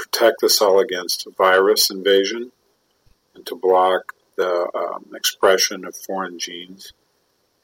protect 0.01 0.41
the 0.41 0.49
cell 0.49 0.79
against 0.79 1.27
virus 1.37 1.91
invasion 1.91 2.51
and 3.35 3.45
to 3.45 3.55
block 3.55 4.13
the 4.35 4.67
um, 4.75 5.05
expression 5.15 5.85
of 5.85 5.95
foreign 5.95 6.39
genes. 6.39 6.93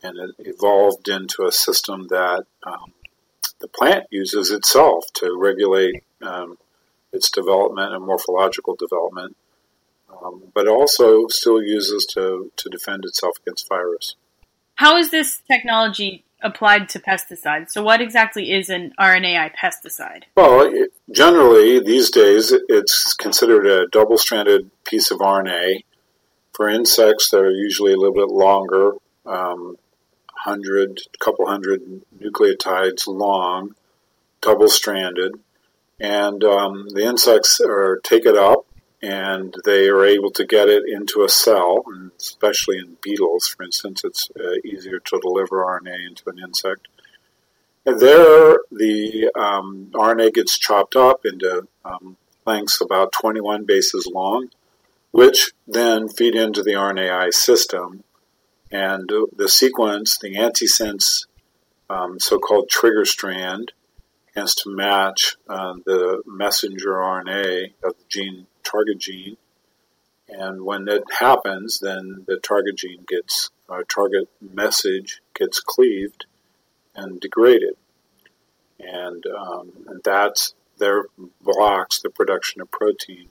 And 0.04 0.18
it 0.20 0.36
evolved 0.40 1.08
into 1.10 1.46
a 1.46 1.52
system 1.52 2.08
that 2.10 2.46
um, 2.64 2.94
the 3.60 3.68
plant 3.68 4.06
uses 4.12 4.52
itself 4.52 5.06
to 5.16 5.36
regulate 5.36 6.04
um, 6.22 6.58
its 7.12 7.32
development 7.32 7.94
and 7.94 8.06
morphological 8.06 8.76
development, 8.76 9.36
um, 10.12 10.44
but 10.54 10.68
also 10.68 11.28
still 11.30 11.62
uses 11.62 12.06
to, 12.14 12.52
to 12.56 12.70
defend 12.70 13.06
itself 13.06 13.38
against 13.42 13.68
virus. 13.68 14.16
How 14.76 14.98
is 14.98 15.10
this 15.10 15.42
technology 15.52 16.24
applied 16.42 16.90
to 16.90 17.00
pesticides? 17.00 17.72
So, 17.72 17.84
what 17.84 18.02
exactly 18.02 18.52
is 18.52 18.70
an 18.70 18.94
RNAi 19.00 19.52
pesticide? 19.62 20.24
Well, 20.36 20.62
it, 20.62 20.92
generally, 21.12 21.80
these 21.80 22.10
days, 22.10 22.54
it's 22.70 23.14
considered 23.14 23.66
a 23.66 23.88
double 23.88 24.18
stranded 24.18 24.70
piece 24.86 25.12
of 25.12 25.20
RNA. 25.20 25.84
For 26.54 26.70
insects, 26.70 27.30
they're 27.30 27.52
usually 27.52 27.94
a 27.94 27.98
little 27.98 28.16
bit 28.16 28.30
longer. 28.30 28.94
Um, 29.26 29.78
hundred, 30.34 31.02
couple 31.20 31.46
hundred 31.46 31.82
nucleotides 32.18 33.08
long, 33.08 33.76
double 34.42 34.68
stranded, 34.68 35.34
and 36.00 36.44
um, 36.44 36.88
the 36.94 37.04
insects 37.04 37.60
are 37.60 38.00
take 38.04 38.26
it 38.26 38.38
up 38.38 38.66
and 39.02 39.54
they 39.66 39.90
are 39.90 40.06
able 40.06 40.32
to 40.32 40.46
get 40.46 40.70
it 40.70 40.84
into 40.88 41.24
a 41.24 41.30
cell, 41.30 41.84
and 41.88 42.12
especially 42.18 42.80
in 42.80 42.98
beetles, 43.02 43.48
for 43.48 43.64
instance, 43.64 44.04
it's 44.04 44.30
uh, 44.40 44.54
easier 44.66 45.00
to 45.00 45.20
deliver 45.20 45.64
RNA 45.64 46.08
into 46.08 46.30
an 46.30 46.40
insect. 46.40 46.88
And 47.86 48.00
there, 48.00 48.60
the 48.72 49.32
um, 49.36 49.92
RNA 49.94 50.34
gets 50.34 50.58
chopped 50.58 50.96
up 50.96 51.26
into 51.26 51.68
um, 51.86 52.18
lengths 52.46 52.82
about 52.82 53.14
21 53.14 53.66
bases 53.66 54.08
long, 54.08 54.50
which 55.12 55.52
then 55.68 56.10
feed 56.10 56.36
into 56.36 56.64
the 56.64 56.74
RNAi 56.74 57.34
system 57.34 58.04
and 58.72 59.10
the 59.36 59.48
sequence, 59.48 60.18
the 60.18 60.36
antisense 60.36 61.26
um, 61.90 62.20
so-called 62.20 62.70
trigger 62.70 63.06
strand, 63.06 63.72
has 64.36 64.54
to 64.54 64.70
match 64.70 65.36
uh, 65.48 65.74
the 65.86 66.22
messenger 66.26 66.94
RNA 66.94 67.74
of 67.84 67.94
the 67.98 68.04
gene 68.10 68.46
target 68.70 69.00
gene. 69.00 69.38
And 70.30 70.64
when 70.64 70.86
that 70.86 71.04
happens, 71.20 71.80
then 71.80 72.26
the 72.28 72.38
target 72.38 72.76
gene 72.76 73.06
gets, 73.08 73.50
our 73.70 73.84
target 73.84 74.30
message 74.42 75.22
gets 75.34 75.62
cleaved 75.62 76.26
and 76.96 77.20
degraded. 77.20 77.78
And, 78.80 79.26
um, 79.28 79.72
and 79.88 80.04
that 80.04 80.52
there 80.78 81.06
blocks 81.42 82.02
the 82.02 82.10
production 82.10 82.62
of 82.62 82.70
protein 82.70 83.30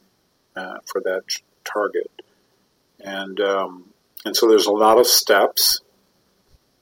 uh, 0.57 0.79
for 0.87 1.01
that 1.03 1.23
target. 1.65 2.11
And 3.01 3.39
um, 3.41 3.91
and 4.25 4.37
so 4.37 4.49
there's 4.49 4.67
a 4.67 4.73
lot 4.73 4.99
of 4.99 5.07
steps, 5.07 5.81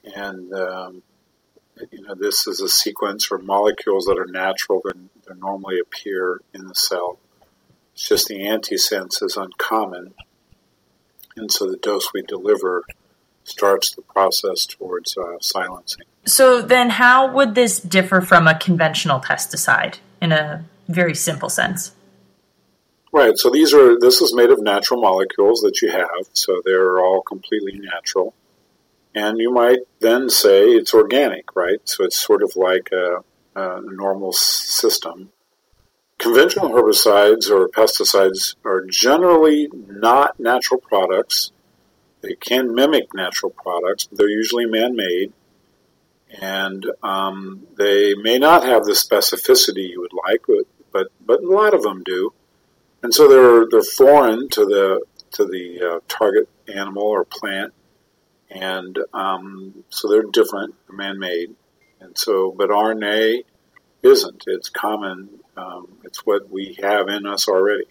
and 0.04 0.52
um, 0.54 1.02
you 1.90 2.02
know 2.02 2.14
this 2.14 2.46
is 2.46 2.60
a 2.60 2.68
sequence 2.68 3.30
or 3.30 3.38
molecules 3.38 4.06
that 4.06 4.18
are 4.18 4.26
natural 4.26 4.80
that 4.84 5.38
normally 5.38 5.80
appear 5.80 6.40
in 6.54 6.66
the 6.66 6.74
cell. 6.74 7.18
It's 7.94 8.08
just 8.08 8.28
the 8.28 8.40
antisense 8.40 9.22
is 9.22 9.36
uncommon, 9.36 10.14
and 11.36 11.50
so 11.50 11.70
the 11.70 11.76
dose 11.76 12.12
we 12.12 12.22
deliver 12.22 12.84
starts 13.44 13.94
the 13.94 14.02
process 14.02 14.66
towards 14.66 15.16
uh, 15.16 15.38
silencing. 15.40 16.04
So 16.26 16.60
then, 16.60 16.90
how 16.90 17.32
would 17.32 17.54
this 17.54 17.80
differ 17.80 18.20
from 18.20 18.48
a 18.48 18.58
conventional 18.58 19.20
pesticide 19.20 19.98
in 20.20 20.32
a 20.32 20.64
very 20.88 21.14
simple 21.14 21.48
sense? 21.48 21.92
Right. 23.12 23.38
So 23.38 23.48
these 23.48 23.72
are 23.72 23.98
this 24.00 24.20
is 24.20 24.34
made 24.34 24.50
of 24.50 24.60
natural 24.60 25.00
molecules 25.00 25.60
that 25.60 25.80
you 25.80 25.90
have, 25.90 26.26
so 26.32 26.60
they're 26.64 26.98
all 26.98 27.22
completely 27.22 27.78
natural. 27.78 28.34
And 29.14 29.38
you 29.38 29.52
might 29.52 29.78
then 30.00 30.28
say 30.28 30.70
it's 30.70 30.92
organic, 30.92 31.54
right? 31.54 31.78
So 31.84 32.04
it's 32.04 32.18
sort 32.18 32.42
of 32.42 32.56
like 32.56 32.90
a, 32.92 33.22
a 33.54 33.80
normal 33.82 34.32
system. 34.32 35.30
Conventional 36.18 36.70
herbicides 36.70 37.50
or 37.50 37.68
pesticides 37.68 38.54
are 38.64 38.82
generally 38.86 39.68
not 39.72 40.38
natural 40.38 40.80
products. 40.80 41.52
They 42.20 42.34
can 42.34 42.74
mimic 42.74 43.12
natural 43.14 43.50
products, 43.50 44.04
but 44.04 44.18
they're 44.18 44.28
usually 44.28 44.66
man-made, 44.66 45.32
and 46.40 46.86
um, 47.02 47.66
they 47.76 48.14
may 48.14 48.38
not 48.38 48.64
have 48.64 48.84
the 48.84 48.92
specificity 48.92 49.90
you 49.90 50.00
would 50.00 50.14
like, 50.26 50.42
but 50.46 50.64
but, 50.92 51.08
but 51.26 51.42
a 51.42 51.52
lot 51.52 51.74
of 51.74 51.82
them 51.82 52.02
do 52.04 52.32
and 53.04 53.14
so 53.14 53.28
they're 53.28 53.66
they're 53.70 53.82
foreign 53.82 54.48
to 54.48 54.64
the 54.64 55.00
to 55.32 55.44
the 55.44 55.80
uh, 55.82 56.00
target 56.08 56.48
animal 56.66 57.02
or 57.02 57.24
plant, 57.24 57.74
and 58.50 58.98
um, 59.12 59.84
so 59.90 60.08
they're 60.08 60.22
different, 60.22 60.74
man-made, 60.90 61.54
and 62.00 62.16
so 62.16 62.50
but 62.50 62.70
RNA 62.70 63.44
isn't. 64.02 64.44
It's 64.46 64.70
common. 64.70 65.28
Um, 65.56 65.88
it's 66.04 66.26
what 66.26 66.50
we 66.50 66.76
have 66.82 67.08
in 67.08 67.26
us 67.26 67.48
already. 67.48 67.84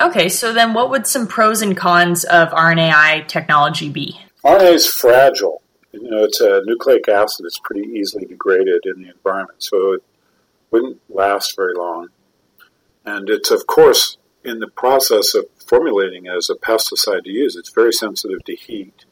Okay, 0.00 0.28
so 0.28 0.52
then 0.52 0.72
what 0.72 0.90
would 0.90 1.06
some 1.06 1.26
pros 1.26 1.60
and 1.60 1.76
cons 1.76 2.24
of 2.24 2.50
RNAi 2.50 3.28
technology 3.28 3.90
be? 3.90 4.18
RNA 4.44 4.72
is 4.72 4.86
fragile. 4.86 5.62
You 5.92 6.08
know, 6.08 6.24
it's 6.24 6.40
a 6.40 6.62
nucleic 6.64 7.08
acid 7.08 7.44
that's 7.44 7.58
pretty 7.58 7.88
easily 7.88 8.24
degraded 8.24 8.86
in 8.86 9.02
the 9.02 9.10
environment, 9.10 9.62
so 9.62 9.92
it 9.92 10.02
wouldn't 10.70 11.00
last 11.10 11.56
very 11.56 11.74
long. 11.74 12.08
And 13.04 13.28
it's, 13.28 13.50
of 13.50 13.66
course, 13.66 14.16
in 14.44 14.60
the 14.60 14.68
process 14.68 15.34
of 15.34 15.46
formulating 15.66 16.26
it 16.26 16.30
as 16.30 16.48
a 16.48 16.54
pesticide 16.54 17.24
to 17.24 17.30
use, 17.30 17.56
it's 17.56 17.70
very 17.70 17.92
sensitive 17.92 18.44
to 18.44 18.54
heat. 18.54 19.04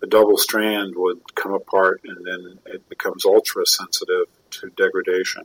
The 0.00 0.06
double 0.06 0.36
strand 0.36 0.94
would 0.96 1.34
come 1.34 1.52
apart 1.52 2.00
and 2.04 2.26
then 2.26 2.58
it 2.66 2.88
becomes 2.88 3.24
ultra 3.24 3.66
sensitive 3.66 4.26
to 4.50 4.70
degradation. 4.70 5.44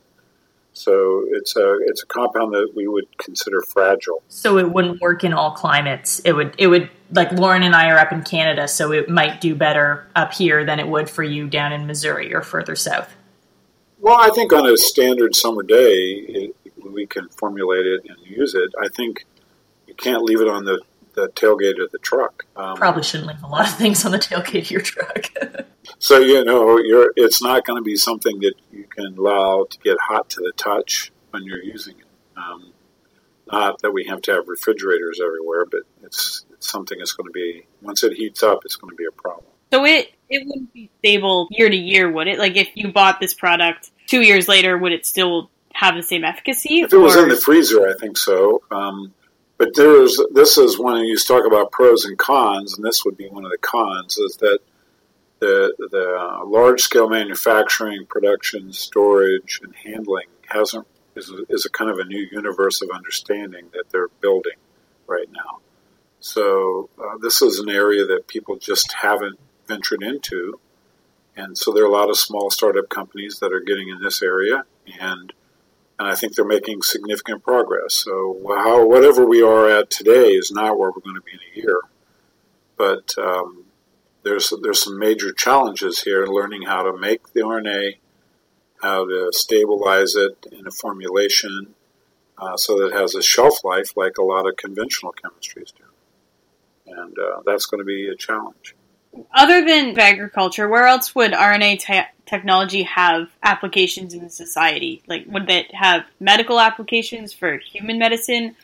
So 0.75 1.23
it's 1.31 1.55
a 1.55 1.77
it's 1.87 2.03
a 2.03 2.05
compound 2.05 2.53
that 2.53 2.73
we 2.75 2.85
would 2.85 3.17
consider 3.17 3.61
fragile. 3.61 4.21
So 4.27 4.57
it 4.57 4.69
wouldn't 4.69 4.99
work 4.99 5.23
in 5.23 5.31
all 5.31 5.51
climates. 5.51 6.19
It 6.19 6.33
would 6.33 6.53
it 6.57 6.67
would 6.67 6.89
like 7.11 7.31
Lauren 7.31 7.63
and 7.63 7.73
I 7.73 7.89
are 7.89 7.97
up 7.97 8.11
in 8.11 8.23
Canada, 8.23 8.67
so 8.67 8.91
it 8.91 9.09
might 9.09 9.39
do 9.39 9.55
better 9.55 10.05
up 10.15 10.33
here 10.33 10.65
than 10.65 10.79
it 10.79 10.87
would 10.87 11.09
for 11.09 11.23
you 11.23 11.47
down 11.47 11.71
in 11.71 11.87
Missouri 11.87 12.33
or 12.33 12.41
further 12.41 12.75
south. 12.75 13.15
Well, 13.99 14.17
I 14.19 14.29
think 14.31 14.51
on 14.51 14.69
a 14.69 14.75
standard 14.75 15.33
summer 15.33 15.63
day, 15.63 16.01
it, 16.27 16.55
we 16.83 17.07
can 17.07 17.29
formulate 17.29 17.85
it 17.85 18.01
and 18.07 18.17
use 18.25 18.53
it. 18.53 18.73
I 18.79 18.89
think 18.89 19.25
you 19.87 19.93
can't 19.95 20.23
leave 20.23 20.41
it 20.41 20.49
on 20.49 20.65
the, 20.65 20.81
the 21.15 21.29
tailgate 21.29 21.83
of 21.83 21.91
the 21.91 21.97
truck. 21.99 22.45
Um, 22.55 22.75
Probably 22.75 23.03
shouldn't 23.03 23.27
leave 23.27 23.43
a 23.43 23.47
lot 23.47 23.67
of 23.67 23.75
things 23.77 24.05
on 24.05 24.11
the 24.11 24.19
tailgate 24.19 24.63
of 24.63 24.71
your 24.71 24.81
truck. 24.81 25.31
so 25.99 26.19
you 26.19 26.43
know, 26.43 26.77
you're, 26.77 27.11
it's 27.15 27.41
not 27.41 27.65
going 27.65 27.77
to 27.77 27.83
be 27.83 27.95
something 27.95 28.39
that 28.39 28.53
you 28.71 28.85
can 28.85 29.17
allow 29.17 29.65
to 29.69 29.79
get 29.79 29.97
hot 29.99 30.29
to 30.31 30.41
the 30.41 30.51
touch 30.55 31.11
when 31.31 31.43
you're 31.43 31.63
using 31.63 31.95
it. 31.97 32.05
Um, 32.37 32.73
not 33.51 33.81
that 33.81 33.91
we 33.91 34.05
have 34.05 34.21
to 34.23 34.33
have 34.33 34.47
refrigerators 34.47 35.21
everywhere, 35.23 35.65
but 35.65 35.81
it's, 36.03 36.45
it's 36.51 36.69
something 36.69 36.97
that's 36.97 37.13
going 37.13 37.27
to 37.27 37.33
be 37.33 37.65
once 37.81 38.03
it 38.03 38.13
heats 38.13 38.43
up, 38.43 38.59
it's 38.65 38.75
going 38.75 38.91
to 38.91 38.95
be 38.95 39.05
a 39.05 39.11
problem. 39.11 39.45
So 39.71 39.85
it 39.85 40.13
it 40.29 40.45
wouldn't 40.47 40.73
be 40.73 40.89
stable 40.99 41.47
year 41.51 41.69
to 41.69 41.75
year, 41.75 42.11
would 42.11 42.27
it? 42.27 42.39
Like 42.39 42.55
if 42.55 42.69
you 42.75 42.91
bought 42.91 43.19
this 43.19 43.33
product 43.33 43.91
two 44.07 44.21
years 44.21 44.47
later, 44.47 44.77
would 44.77 44.91
it 44.91 45.05
still 45.05 45.49
have 45.73 45.95
the 45.95 46.03
same 46.03 46.23
efficacy? 46.23 46.81
If 46.81 46.93
it 46.93 46.97
was 46.97 47.15
in 47.15 47.29
the 47.29 47.35
freezer, 47.35 47.87
I 47.87 47.93
think 47.99 48.17
so. 48.17 48.61
Um, 48.71 49.13
but 49.57 49.73
there's 49.75 50.19
this 50.33 50.57
is 50.57 50.77
when 50.77 50.97
you 51.05 51.17
talk 51.17 51.45
about 51.45 51.71
pros 51.71 52.05
and 52.05 52.17
cons, 52.17 52.75
and 52.75 52.85
this 52.85 53.05
would 53.05 53.17
be 53.17 53.29
one 53.29 53.45
of 53.45 53.51
the 53.51 53.57
cons 53.57 54.17
is 54.17 54.37
that 54.37 54.59
the 55.39 55.73
the 55.91 56.43
large 56.45 56.81
scale 56.81 57.09
manufacturing, 57.09 58.05
production, 58.05 58.73
storage, 58.73 59.61
and 59.63 59.73
handling 59.75 60.27
hasn't 60.47 60.87
is 61.15 61.29
a, 61.29 61.45
is 61.49 61.65
a 61.65 61.69
kind 61.69 61.89
of 61.89 61.99
a 61.99 62.05
new 62.05 62.27
universe 62.31 62.81
of 62.81 62.89
understanding 62.93 63.67
that 63.73 63.89
they're 63.91 64.09
building 64.19 64.57
right 65.07 65.31
now. 65.31 65.59
So 66.19 66.89
uh, 67.01 67.17
this 67.21 67.41
is 67.41 67.59
an 67.59 67.69
area 67.69 68.05
that 68.05 68.27
people 68.27 68.57
just 68.57 68.91
haven't 68.91 69.39
ventured 69.67 70.03
into, 70.03 70.59
and 71.37 71.57
so 71.57 71.71
there 71.71 71.83
are 71.83 71.87
a 71.87 71.91
lot 71.91 72.09
of 72.09 72.17
small 72.17 72.49
startup 72.51 72.89
companies 72.89 73.39
that 73.39 73.53
are 73.53 73.61
getting 73.61 73.89
in 73.89 74.01
this 74.01 74.21
area, 74.21 74.63
and 74.99 75.31
and 75.97 76.07
I 76.07 76.15
think 76.15 76.35
they're 76.35 76.45
making 76.45 76.81
significant 76.81 77.43
progress. 77.43 77.95
So 77.95 78.39
how, 78.47 78.85
whatever 78.85 79.25
we 79.25 79.41
are 79.41 79.69
at 79.69 79.89
today 79.89 80.31
is 80.31 80.51
not 80.51 80.77
where 80.77 80.89
we're 80.89 81.01
going 81.01 81.15
to 81.15 81.21
be 81.21 81.31
in 81.33 81.39
a 81.39 81.65
year, 81.65 81.79
but 82.77 83.13
um, 83.17 83.65
there's 84.23 84.51
there's 84.61 84.83
some 84.83 84.99
major 84.99 85.31
challenges 85.31 86.01
here 86.01 86.23
in 86.23 86.29
learning 86.29 86.63
how 86.63 86.83
to 86.83 86.97
make 86.97 87.31
the 87.33 87.41
RNA, 87.41 87.97
how 88.81 89.07
to 89.07 89.29
stabilize 89.31 90.15
it 90.15 90.45
in 90.51 90.67
a 90.67 90.71
formulation 90.71 91.73
uh, 92.37 92.57
so 92.57 92.77
that 92.77 92.87
it 92.87 92.93
has 92.93 93.15
a 93.15 93.21
shelf 93.21 93.63
life 93.63 93.95
like 93.95 94.17
a 94.17 94.23
lot 94.23 94.47
of 94.47 94.57
conventional 94.57 95.13
chemistries 95.13 95.71
do, 95.77 95.83
and 96.87 97.15
uh, 97.17 97.41
that's 97.45 97.67
going 97.67 97.79
to 97.79 97.85
be 97.85 98.09
a 98.09 98.15
challenge. 98.15 98.75
Other 99.33 99.65
than 99.65 99.97
agriculture, 99.97 100.67
where 100.67 100.87
else 100.87 101.15
would 101.15 101.31
RNA 101.31 101.79
te- 101.79 102.14
technology 102.25 102.83
have 102.83 103.29
applications 103.43 104.13
in 104.13 104.29
society? 104.29 105.03
Like, 105.07 105.25
would 105.27 105.49
it 105.49 105.73
have 105.73 106.05
medical 106.19 106.59
applications 106.59 107.33
for 107.33 107.57
human 107.57 107.99
medicine 107.99 108.55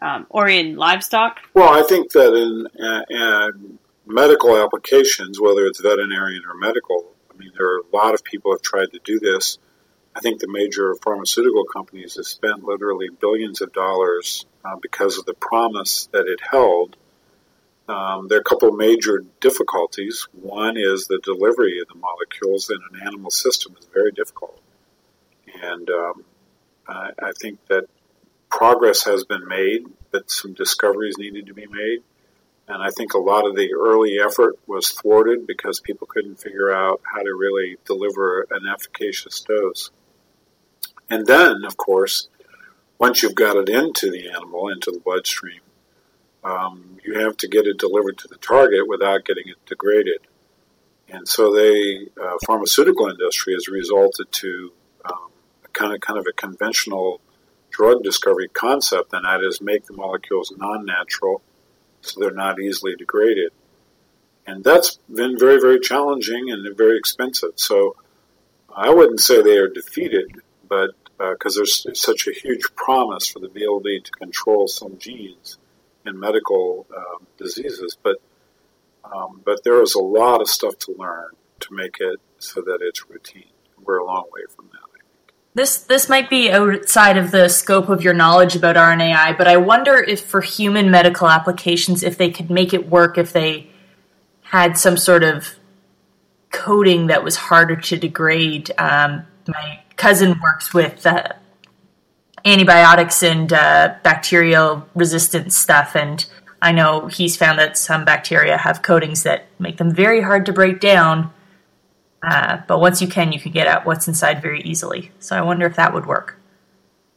um, 0.00 0.26
or 0.28 0.48
in 0.48 0.76
livestock? 0.76 1.40
Well, 1.54 1.68
I 1.68 1.86
think 1.86 2.12
that 2.12 2.34
in, 2.34 2.66
uh, 2.84 3.04
in 3.08 3.78
medical 4.06 4.56
applications, 4.56 5.40
whether 5.40 5.66
it's 5.66 5.80
veterinarian 5.80 6.42
or 6.48 6.54
medical, 6.54 7.12
I 7.32 7.36
mean, 7.36 7.52
there 7.56 7.66
are 7.66 7.78
a 7.78 7.96
lot 7.96 8.14
of 8.14 8.24
people 8.24 8.52
have 8.52 8.62
tried 8.62 8.92
to 8.92 9.00
do 9.04 9.18
this. 9.18 9.58
I 10.16 10.20
think 10.20 10.40
the 10.40 10.48
major 10.48 10.94
pharmaceutical 11.02 11.64
companies 11.64 12.16
have 12.16 12.26
spent 12.26 12.64
literally 12.64 13.08
billions 13.08 13.60
of 13.60 13.72
dollars 13.72 14.46
uh, 14.64 14.76
because 14.80 15.18
of 15.18 15.24
the 15.24 15.34
promise 15.34 16.08
that 16.12 16.26
it 16.26 16.40
held 16.40 16.96
um, 17.88 18.28
there 18.28 18.38
are 18.38 18.40
a 18.40 18.44
couple 18.44 18.70
of 18.70 18.76
major 18.76 19.24
difficulties. 19.40 20.26
One 20.32 20.76
is 20.76 21.06
the 21.06 21.20
delivery 21.22 21.80
of 21.80 21.88
the 21.88 21.96
molecules 21.96 22.70
in 22.70 22.78
an 22.92 23.06
animal 23.06 23.30
system 23.30 23.76
is 23.78 23.86
very 23.92 24.12
difficult. 24.12 24.58
And 25.62 25.88
um, 25.90 26.24
I, 26.88 27.10
I 27.22 27.32
think 27.40 27.58
that 27.68 27.84
progress 28.48 29.04
has 29.04 29.24
been 29.24 29.46
made, 29.46 29.84
but 30.10 30.30
some 30.30 30.54
discoveries 30.54 31.18
needed 31.18 31.46
to 31.46 31.54
be 31.54 31.66
made. 31.66 32.02
And 32.66 32.82
I 32.82 32.90
think 32.90 33.12
a 33.12 33.18
lot 33.18 33.46
of 33.46 33.54
the 33.54 33.74
early 33.74 34.18
effort 34.18 34.58
was 34.66 34.88
thwarted 34.88 35.46
because 35.46 35.80
people 35.80 36.06
couldn't 36.06 36.40
figure 36.40 36.72
out 36.72 37.02
how 37.04 37.20
to 37.22 37.34
really 37.34 37.76
deliver 37.84 38.46
an 38.50 38.66
efficacious 38.66 39.40
dose. 39.40 39.90
And 41.10 41.26
then, 41.26 41.64
of 41.66 41.76
course, 41.76 42.28
once 42.98 43.22
you've 43.22 43.34
got 43.34 43.56
it 43.56 43.68
into 43.68 44.10
the 44.10 44.30
animal, 44.30 44.70
into 44.70 44.90
the 44.90 45.00
bloodstream, 45.00 45.60
um, 46.44 46.98
you 47.04 47.18
have 47.20 47.36
to 47.38 47.48
get 47.48 47.66
it 47.66 47.78
delivered 47.78 48.18
to 48.18 48.28
the 48.28 48.36
target 48.36 48.86
without 48.86 49.24
getting 49.24 49.48
it 49.48 49.56
degraded. 49.66 50.20
And 51.08 51.26
so 51.26 51.52
the 51.52 52.08
uh, 52.20 52.38
pharmaceutical 52.46 53.08
industry 53.08 53.54
has 53.54 53.68
resulted 53.68 54.30
to 54.30 54.72
um, 55.04 55.30
kind 55.72 55.94
of 55.94 56.00
kind 56.00 56.18
of 56.18 56.26
a 56.28 56.32
conventional 56.32 57.20
drug 57.70 58.02
discovery 58.02 58.48
concept, 58.48 59.12
and 59.12 59.24
that 59.24 59.42
is 59.42 59.60
make 59.60 59.86
the 59.86 59.92
molecules 59.92 60.52
non-natural 60.56 61.42
so 62.00 62.20
they're 62.20 62.30
not 62.30 62.60
easily 62.60 62.94
degraded. 62.96 63.52
And 64.46 64.62
that's 64.62 64.98
been 65.12 65.38
very, 65.38 65.58
very 65.58 65.80
challenging 65.80 66.50
and 66.50 66.76
very 66.76 66.98
expensive. 66.98 67.52
So 67.56 67.96
I 68.74 68.90
wouldn't 68.90 69.20
say 69.20 69.42
they 69.42 69.56
are 69.56 69.68
defeated, 69.68 70.30
but 70.68 70.90
because 71.16 71.56
uh, 71.56 71.60
there's 71.60 72.00
such 72.00 72.26
a 72.26 72.32
huge 72.32 72.74
promise 72.76 73.28
for 73.28 73.38
the 73.38 73.46
ability 73.46 74.00
to 74.00 74.10
control 74.10 74.68
some 74.68 74.98
genes 74.98 75.58
in 76.06 76.18
medical 76.18 76.86
um, 76.96 77.26
diseases, 77.38 77.96
but 78.02 78.16
um, 79.04 79.42
but 79.44 79.64
there 79.64 79.82
is 79.82 79.94
a 79.94 80.02
lot 80.02 80.40
of 80.40 80.48
stuff 80.48 80.78
to 80.78 80.94
learn 80.98 81.30
to 81.60 81.74
make 81.74 81.98
it 82.00 82.20
so 82.38 82.62
that 82.62 82.78
it's 82.80 83.08
routine. 83.08 83.50
We're 83.82 83.98
a 83.98 84.06
long 84.06 84.24
way 84.32 84.42
from 84.54 84.66
that. 84.72 84.84
This 85.56 85.78
this 85.78 86.08
might 86.08 86.28
be 86.28 86.50
outside 86.50 87.16
of 87.16 87.30
the 87.30 87.48
scope 87.48 87.88
of 87.88 88.02
your 88.02 88.12
knowledge 88.12 88.56
about 88.56 88.74
RNAi, 88.74 89.38
but 89.38 89.46
I 89.46 89.56
wonder 89.56 89.94
if 89.94 90.20
for 90.20 90.40
human 90.40 90.90
medical 90.90 91.28
applications, 91.28 92.02
if 92.02 92.18
they 92.18 92.28
could 92.30 92.50
make 92.50 92.74
it 92.74 92.88
work, 92.88 93.18
if 93.18 93.32
they 93.32 93.68
had 94.42 94.76
some 94.76 94.96
sort 94.96 95.22
of 95.22 95.54
coding 96.50 97.06
that 97.06 97.22
was 97.22 97.36
harder 97.36 97.76
to 97.76 97.96
degrade. 97.96 98.72
Um, 98.78 99.26
my 99.46 99.80
cousin 99.94 100.40
works 100.42 100.74
with 100.74 101.06
uh, 101.06 101.28
antibiotics 102.44 103.22
and 103.22 103.52
uh, 103.52 103.94
bacterial 104.02 104.86
resistant 104.94 105.52
stuff. 105.52 105.96
And 105.96 106.24
I 106.60 106.72
know 106.72 107.06
he's 107.06 107.36
found 107.36 107.58
that 107.58 107.76
some 107.78 108.04
bacteria 108.04 108.56
have 108.56 108.82
coatings 108.82 109.22
that 109.22 109.46
make 109.58 109.76
them 109.78 109.94
very 109.94 110.20
hard 110.20 110.46
to 110.46 110.52
break 110.52 110.80
down. 110.80 111.32
Uh, 112.22 112.58
but 112.66 112.80
once 112.80 113.02
you 113.02 113.08
can, 113.08 113.32
you 113.32 113.40
can 113.40 113.52
get 113.52 113.66
at 113.66 113.84
what's 113.84 114.08
inside 114.08 114.40
very 114.40 114.62
easily. 114.62 115.10
So 115.18 115.36
I 115.36 115.42
wonder 115.42 115.66
if 115.66 115.76
that 115.76 115.92
would 115.92 116.06
work. 116.06 116.38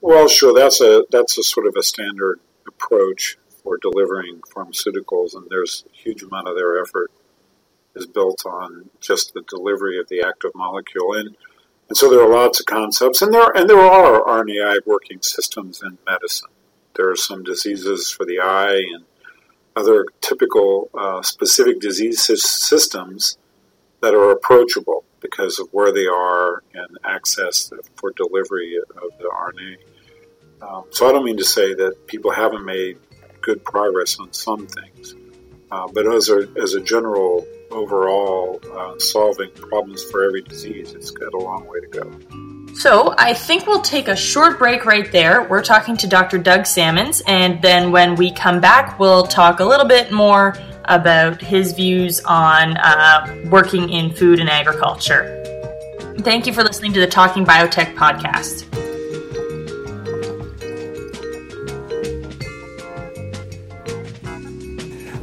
Well, 0.02 0.28
sure. 0.28 0.54
That's 0.54 0.82
a 0.82 1.06
that's 1.10 1.38
a 1.38 1.44
sort 1.44 1.66
of 1.66 1.76
a 1.78 1.84
standard 1.84 2.40
approach 2.68 3.38
for 3.64 3.78
delivering 3.78 4.42
pharmaceuticals, 4.54 5.36
and 5.36 5.48
there's 5.50 5.84
a 5.92 5.96
huge 5.96 6.24
amount 6.24 6.48
of 6.48 6.56
their 6.56 6.82
effort 6.82 7.12
is 7.96 8.06
built 8.06 8.46
on 8.46 8.90
just 9.02 9.34
the 9.34 9.42
delivery 9.42 10.00
of 10.00 10.08
the 10.08 10.22
active 10.22 10.52
molecule. 10.54 11.14
And 11.14 11.36
and 11.90 11.98
so 11.98 12.10
there 12.10 12.22
are 12.22 12.30
lots 12.30 12.60
of 12.60 12.66
concepts, 12.66 13.22
and 13.22 13.34
there 13.34 13.50
and 13.56 13.70
there 13.70 13.80
are 13.80 14.22
RNAi 14.24 14.80
working 14.86 15.22
systems 15.22 15.82
in 15.82 15.98
medicine. 16.06 16.50
There 16.96 17.10
are 17.10 17.16
some 17.16 17.44
diseases 17.44 18.10
for 18.10 18.26
the 18.26 18.40
eye 18.40 18.84
and 18.94 19.06
other 19.76 20.06
typical 20.22 20.90
uh, 20.98 21.22
specific 21.22 21.80
disease 21.80 22.22
systems 22.22 23.38
that 24.02 24.16
are 24.16 24.32
approachable 24.32 25.04
because 25.20 25.60
of 25.60 25.68
where 25.72 25.92
they 25.92 26.08
are 26.08 26.64
and 26.74 26.98
access 27.04 27.72
for 27.96 28.12
delivery 28.12 28.78
of 28.78 29.18
the 29.20 29.26
RNA. 29.26 29.78
Um, 30.62 30.86
so 30.92 31.08
I 31.08 31.12
don't 31.12 31.26
mean 31.26 31.38
to 31.38 31.46
say 31.46 31.74
that 31.76 32.08
people 32.08 32.32
haven't 32.32 32.66
made 32.66 32.98
good 33.42 33.64
progress 33.64 34.20
on 34.20 34.34
some 34.34 34.68
things, 34.68 35.16
uh, 35.72 35.88
but 35.94 36.12
as 36.14 36.30
a, 36.30 36.48
as 36.62 36.74
a 36.74 36.82
general 36.82 37.46
overall 37.72 38.62
uh, 38.74 38.98
solving 39.00 39.52
problems 39.52 40.04
for 40.06 40.24
every 40.26 40.42
disease, 40.42 40.94
it's 40.94 41.12
got 41.12 41.34
a 41.34 41.38
long 41.38 41.68
way 41.68 41.80
to 41.82 41.88
go. 41.88 42.74
So, 42.74 43.16
I 43.18 43.34
think 43.34 43.66
we'll 43.66 43.82
take 43.82 44.08
a 44.08 44.16
short 44.16 44.60
break 44.60 44.86
right 44.86 45.12
there. 45.12 45.48
We're 45.50 45.64
talking 45.64 45.98
to 45.98 46.08
Dr. 46.08 46.38
Doug 46.38 46.68
Sammons, 46.68 47.24
and 47.26 47.60
then 47.62 47.92
when 47.92 48.16
we 48.16 48.32
come 48.32 48.62
back, 48.62 49.00
we'll 49.00 49.26
talk 49.26 49.62
a 49.62 49.66
little 49.66 49.88
bit 49.88 50.12
more 50.12 50.56
about 50.86 51.42
his 51.42 51.74
views 51.74 52.22
on 52.26 52.78
uh, 52.78 53.36
working 53.50 53.90
in 53.90 54.14
food 54.14 54.40
and 54.40 54.50
agriculture. 54.50 55.34
Thank 56.20 56.46
you 56.46 56.54
for 56.54 56.64
listening 56.64 56.94
to 56.94 57.00
the 57.00 57.08
Talking 57.08 57.46
Biotech 57.46 57.96
podcast. 57.96 58.77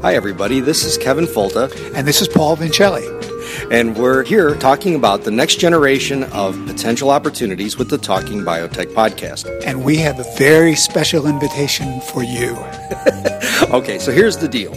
Hi, 0.05 0.17
everybody. 0.17 0.61
This 0.61 0.85
is 0.85 0.99
Kevin 0.99 1.25
Folta. 1.25 1.73
And 1.95 2.07
this 2.07 2.21
is 2.21 2.29
Paul 2.29 2.59
Vincelli. 2.59 3.73
and 3.73 3.97
we're 3.97 4.23
here 4.23 4.55
talking 4.57 4.95
about 4.95 5.23
the 5.23 5.31
next 5.31 5.59
generation 5.59 6.25
of 6.25 6.63
potential 6.67 7.09
opportunities 7.09 7.79
with 7.79 7.89
the 7.89 7.97
Talking 7.97 8.43
Biotech 8.43 8.93
podcast. 8.93 9.49
And 9.65 9.83
we 9.83 9.97
have 9.97 10.21
a 10.21 10.25
very 10.37 10.75
special 10.75 11.27
invitation 11.27 12.03
for 12.03 12.23
you. 12.23 12.51
okay, 13.73 13.99
so 13.99 14.13
here's 14.13 14.37
the 14.37 14.47
deal. 14.47 14.75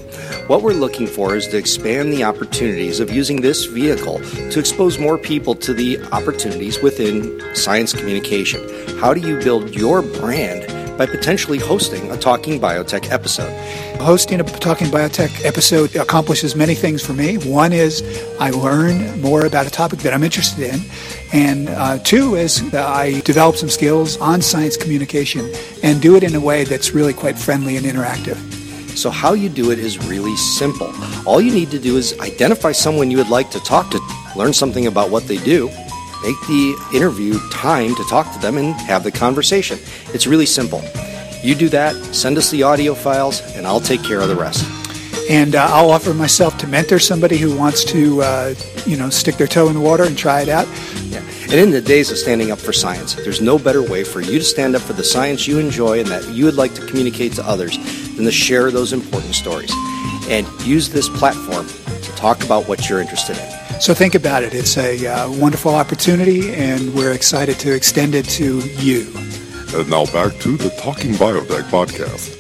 What 0.48 0.62
we're 0.62 0.72
looking 0.72 1.08
for 1.08 1.36
is 1.36 1.46
to 1.48 1.58
expand 1.58 2.14
the 2.14 2.24
opportunities 2.24 3.02
of 3.02 3.12
using 3.12 3.42
this 3.42 3.66
vehicle 3.66 4.20
to 4.52 4.60
expose 4.60 4.98
more 4.98 5.18
people 5.18 5.56
to 5.56 5.74
the 5.74 6.02
opportunities 6.14 6.82
within 6.82 7.54
science 7.54 7.92
communication. 7.92 8.62
How 8.98 9.14
do 9.14 9.20
you 9.20 9.42
build 9.42 9.76
your 9.76 10.02
brand 10.02 10.77
by 10.98 11.06
potentially 11.06 11.60
hosting 11.60 12.10
a 12.12 12.18
Talking 12.18 12.60
Biotech 12.60 13.12
episode? 13.12 13.52
Hosting 14.02 14.40
a 14.42 14.44
Talking 14.44 14.88
Biotech 14.88 15.46
episode 15.46 15.96
accomplishes 15.96 16.56
many 16.56 16.74
things 16.74 17.06
for 17.06 17.14
me. 17.14 17.38
One 17.38 17.72
is 17.72 18.02
I 18.40 18.50
learn 18.50 19.22
more 19.22 19.46
about 19.46 19.68
a 19.68 19.70
topic 19.70 20.00
that 20.00 20.14
I'm 20.14 20.24
interested 20.24 20.74
in. 20.74 20.82
And 21.32 21.70
uh, 21.70 22.00
two 22.00 22.36
is 22.36 22.74
I 22.74 23.20
develop 23.22 23.56
some 23.56 23.70
skills 23.70 24.18
on 24.18 24.42
science 24.42 24.76
communication 24.76 25.52
and 25.84 26.02
do 26.02 26.16
it 26.16 26.24
in 26.24 26.34
a 26.34 26.40
way 26.40 26.64
that's 26.64 26.92
really 26.92 27.14
quite 27.14 27.38
friendly 27.38 27.78
and 27.78 27.86
interactive. 27.86 28.38
So, 28.98 29.12
how 29.12 29.34
you 29.34 29.48
do 29.48 29.70
it 29.70 29.78
is 29.78 30.04
really 30.08 30.36
simple. 30.36 30.92
All 31.28 31.40
you 31.40 31.54
need 31.54 31.70
to 31.70 31.78
do 31.78 31.98
is 31.98 32.20
identify 32.20 32.72
someone 32.72 33.12
you 33.12 33.18
would 33.18 33.30
like 33.30 33.52
to 33.52 33.60
talk 33.60 33.92
to, 33.92 34.00
learn 34.36 34.54
something 34.54 34.88
about 34.88 35.12
what 35.12 35.28
they 35.28 35.38
do, 35.38 35.70
make 36.24 36.40
the 36.48 36.76
interview 36.94 37.40
time 37.52 37.96
to 37.96 38.04
talk 38.10 38.32
to 38.34 38.40
them, 38.40 38.58
and 38.58 38.74
have 38.82 39.04
the 39.04 39.12
conversation. 39.12 39.80
It's 40.14 40.28
really 40.28 40.46
simple. 40.46 40.84
You 41.44 41.56
do 41.56 41.70
that, 41.70 41.96
send 42.16 42.38
us 42.38 42.50
the 42.50 42.64
audio 42.64 42.94
files, 42.96 43.42
and 43.56 43.68
I'll 43.68 43.82
take 43.82 44.04
care 44.04 44.20
of 44.20 44.28
the 44.28 44.36
rest. 44.36 44.66
And 45.30 45.56
uh, 45.56 45.68
I'll 45.70 45.92
offer 45.92 46.14
myself 46.14 46.58
to 46.60 46.68
mentor 46.68 47.00
somebody 47.00 47.38
who 47.38 47.56
wants 47.56 47.84
to, 47.86 48.22
uh, 48.22 48.56
you 48.86 48.96
know, 48.96 49.10
stick 49.10 49.36
their 49.36 49.48
toe 49.48 49.68
in 49.68 49.74
the 49.74 49.82
water 49.82 50.04
and 50.04 50.18
try 50.18 50.42
it 50.42 50.50
out. 50.50 50.68
Yeah. 51.10 51.22
And 51.44 51.54
in 51.54 51.72
the 51.72 51.82
days 51.82 52.12
of 52.12 52.18
standing 52.18 52.50
up 52.50 52.60
for 52.60 52.72
science, 52.72 53.16
there's 53.16 53.42
no 53.42 53.60
better 53.60 53.84
way 53.84 54.04
for 54.04 54.22
you 54.22 54.40
to 54.40 54.46
stand 54.46 54.76
up 54.76 54.82
for 54.82 54.94
the 54.94 55.04
science 55.04 55.46
you 55.46 55.60
enjoy 55.60 56.00
and 56.00 56.08
that 56.08 56.28
you 56.30 56.46
would 56.46 56.56
like 56.56 56.74
to 56.76 56.86
communicate 56.86 57.34
to 57.34 57.46
others 57.46 57.78
than 58.16 58.24
to 58.26 58.32
share 58.32 58.72
those 58.72 58.94
important 58.94 59.36
stories. 59.36 59.72
And 60.30 60.48
use 60.62 60.90
this 60.90 61.10
platform 61.10 61.68
to 61.68 62.12
talk 62.16 62.44
about 62.44 62.68
what 62.68 62.90
you're 62.90 63.02
interested 63.02 63.38
in. 63.38 63.57
So 63.80 63.94
think 63.94 64.16
about 64.16 64.44
it. 64.44 64.54
It's 64.54 64.76
a 64.78 65.06
uh, 65.06 65.32
wonderful 65.32 65.74
opportunity, 65.74 66.52
and 66.54 66.94
we're 66.94 67.14
excited 67.14 67.60
to 67.60 67.74
extend 67.74 68.16
it 68.16 68.26
to 68.26 68.60
you. 68.60 69.08
And 69.74 69.90
now 69.90 70.06
back 70.06 70.38
to 70.40 70.58
the 70.58 70.70
Talking 70.80 71.14
Biotech 71.14 71.70
podcast. 71.70 72.34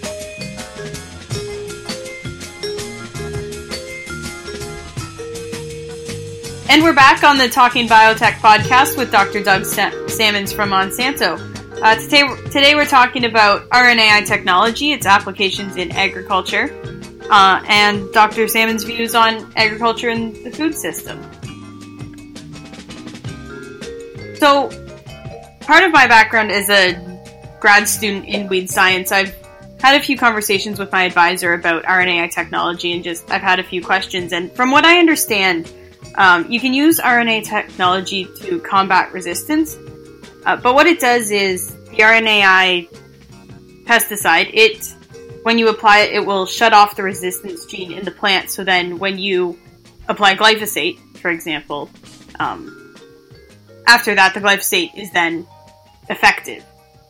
And 6.69 6.83
we're 6.83 6.93
back 6.93 7.23
on 7.23 7.37
the 7.37 7.47
Talking 7.47 7.87
Biotech 7.87 8.33
podcast 8.39 8.97
with 8.97 9.11
Dr. 9.11 9.43
Doug 9.43 9.63
Sammons 9.65 10.51
from 10.51 10.71
Monsanto. 10.71 11.39
Uh, 11.81 11.95
today, 11.95 12.23
today 12.51 12.75
we're 12.75 12.85
talking 12.85 13.23
about 13.23 13.69
RNAi 13.69 14.25
technology, 14.25 14.91
its 14.91 15.05
applications 15.05 15.75
in 15.75 15.91
agriculture, 15.91 16.67
uh, 17.29 17.63
and 17.67 18.11
Dr. 18.13 18.47
Sammons' 18.47 18.83
views 18.83 19.15
on 19.15 19.51
agriculture 19.55 20.09
and 20.09 20.35
the 20.45 20.51
food 20.51 20.75
system. 20.75 21.21
So, 24.35 24.69
part 25.61 25.83
of 25.83 25.91
my 25.91 26.07
background 26.07 26.51
as 26.51 26.69
a 26.69 26.93
grad 27.59 27.87
student 27.87 28.25
in 28.25 28.47
weed 28.47 28.69
science, 28.69 29.11
I've 29.11 29.35
had 29.79 29.99
a 29.99 30.03
few 30.03 30.17
conversations 30.17 30.79
with 30.79 30.91
my 30.91 31.03
advisor 31.03 31.53
about 31.53 31.83
RNAi 31.83 32.31
technology 32.31 32.93
and 32.93 33.03
just 33.03 33.29
I've 33.31 33.41
had 33.41 33.59
a 33.59 33.63
few 33.63 33.83
questions. 33.83 34.33
And 34.33 34.51
from 34.51 34.71
what 34.71 34.85
I 34.85 34.99
understand, 34.99 35.71
um, 36.15 36.49
you 36.51 36.59
can 36.59 36.73
use 36.73 36.99
RNA 36.99 37.45
technology 37.45 38.27
to 38.41 38.59
combat 38.59 39.11
resistance, 39.11 39.77
uh, 40.45 40.55
but 40.55 40.73
what 40.73 40.87
it 40.87 40.99
does 40.99 41.31
is 41.31 41.75
the 41.89 41.97
RNAi 41.97 42.89
pesticide, 43.85 44.49
it 44.53 44.93
when 45.47 45.57
you 45.57 45.69
apply 45.69 45.99
it, 45.99 46.13
it 46.13 46.25
will 46.25 46.45
shut 46.45 46.73
off 46.73 46.97
the 46.97 47.03
resistance 47.03 47.65
gene 47.67 47.93
in 47.93 48.03
the 48.03 48.11
plant. 48.11 48.51
So 48.51 48.65
then, 48.65 48.99
when 48.99 49.17
you 49.17 49.57
apply 50.09 50.35
glyphosate, 50.35 50.99
for 51.19 51.31
example, 51.31 51.89
um, 52.37 52.93
after 53.87 54.13
that, 54.13 54.33
the 54.33 54.41
glyphosate 54.41 54.93
is 54.97 55.09
then 55.11 55.47
effective. 56.09 56.65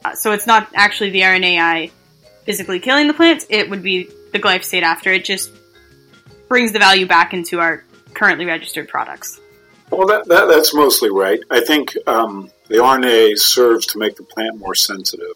Uh, 0.05 0.13
so 0.13 0.33
it's 0.33 0.45
not 0.45 0.69
actually 0.75 1.09
the 1.09 1.21
RNAi 1.21 1.89
physically 2.43 2.79
killing 2.79 3.07
the 3.07 3.15
plant; 3.15 3.45
it 3.49 3.71
would 3.71 3.81
be 3.81 4.07
the 4.33 4.37
glyphosate 4.37 4.83
after. 4.83 5.11
It 5.11 5.25
just 5.25 5.49
brings 6.47 6.73
the 6.73 6.79
value 6.79 7.07
back 7.07 7.33
into 7.33 7.59
our 7.59 7.83
currently 8.13 8.45
registered 8.45 8.87
products. 8.87 9.41
Well, 9.89 10.05
that, 10.05 10.27
that 10.27 10.45
that's 10.45 10.75
mostly 10.75 11.09
right. 11.09 11.39
I 11.49 11.61
think 11.61 11.97
um, 12.05 12.51
the 12.67 12.75
RNA 12.75 13.39
serves 13.39 13.87
to 13.87 13.97
make 13.97 14.15
the 14.15 14.23
plant 14.23 14.59
more 14.59 14.75
sensitive, 14.75 15.33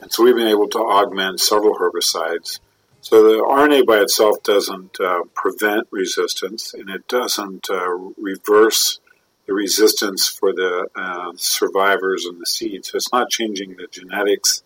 and 0.00 0.12
so 0.12 0.24
we've 0.24 0.36
been 0.36 0.48
able 0.48 0.68
to 0.68 0.78
augment 0.78 1.40
several 1.40 1.76
herbicides. 1.78 2.60
So 3.02 3.22
the 3.22 3.42
RNA 3.42 3.86
by 3.86 3.98
itself 3.98 4.42
doesn't 4.42 5.00
uh, 5.00 5.22
prevent 5.34 5.86
resistance, 5.90 6.74
and 6.74 6.90
it 6.90 7.08
doesn't 7.08 7.70
uh, 7.70 7.90
reverse 8.18 9.00
the 9.46 9.54
resistance 9.54 10.28
for 10.28 10.52
the 10.52 10.88
uh, 10.94 11.32
survivors 11.36 12.26
and 12.26 12.40
the 12.40 12.46
seeds. 12.46 12.90
So 12.90 12.96
it's 12.96 13.12
not 13.12 13.30
changing 13.30 13.76
the 13.76 13.88
genetics 13.90 14.62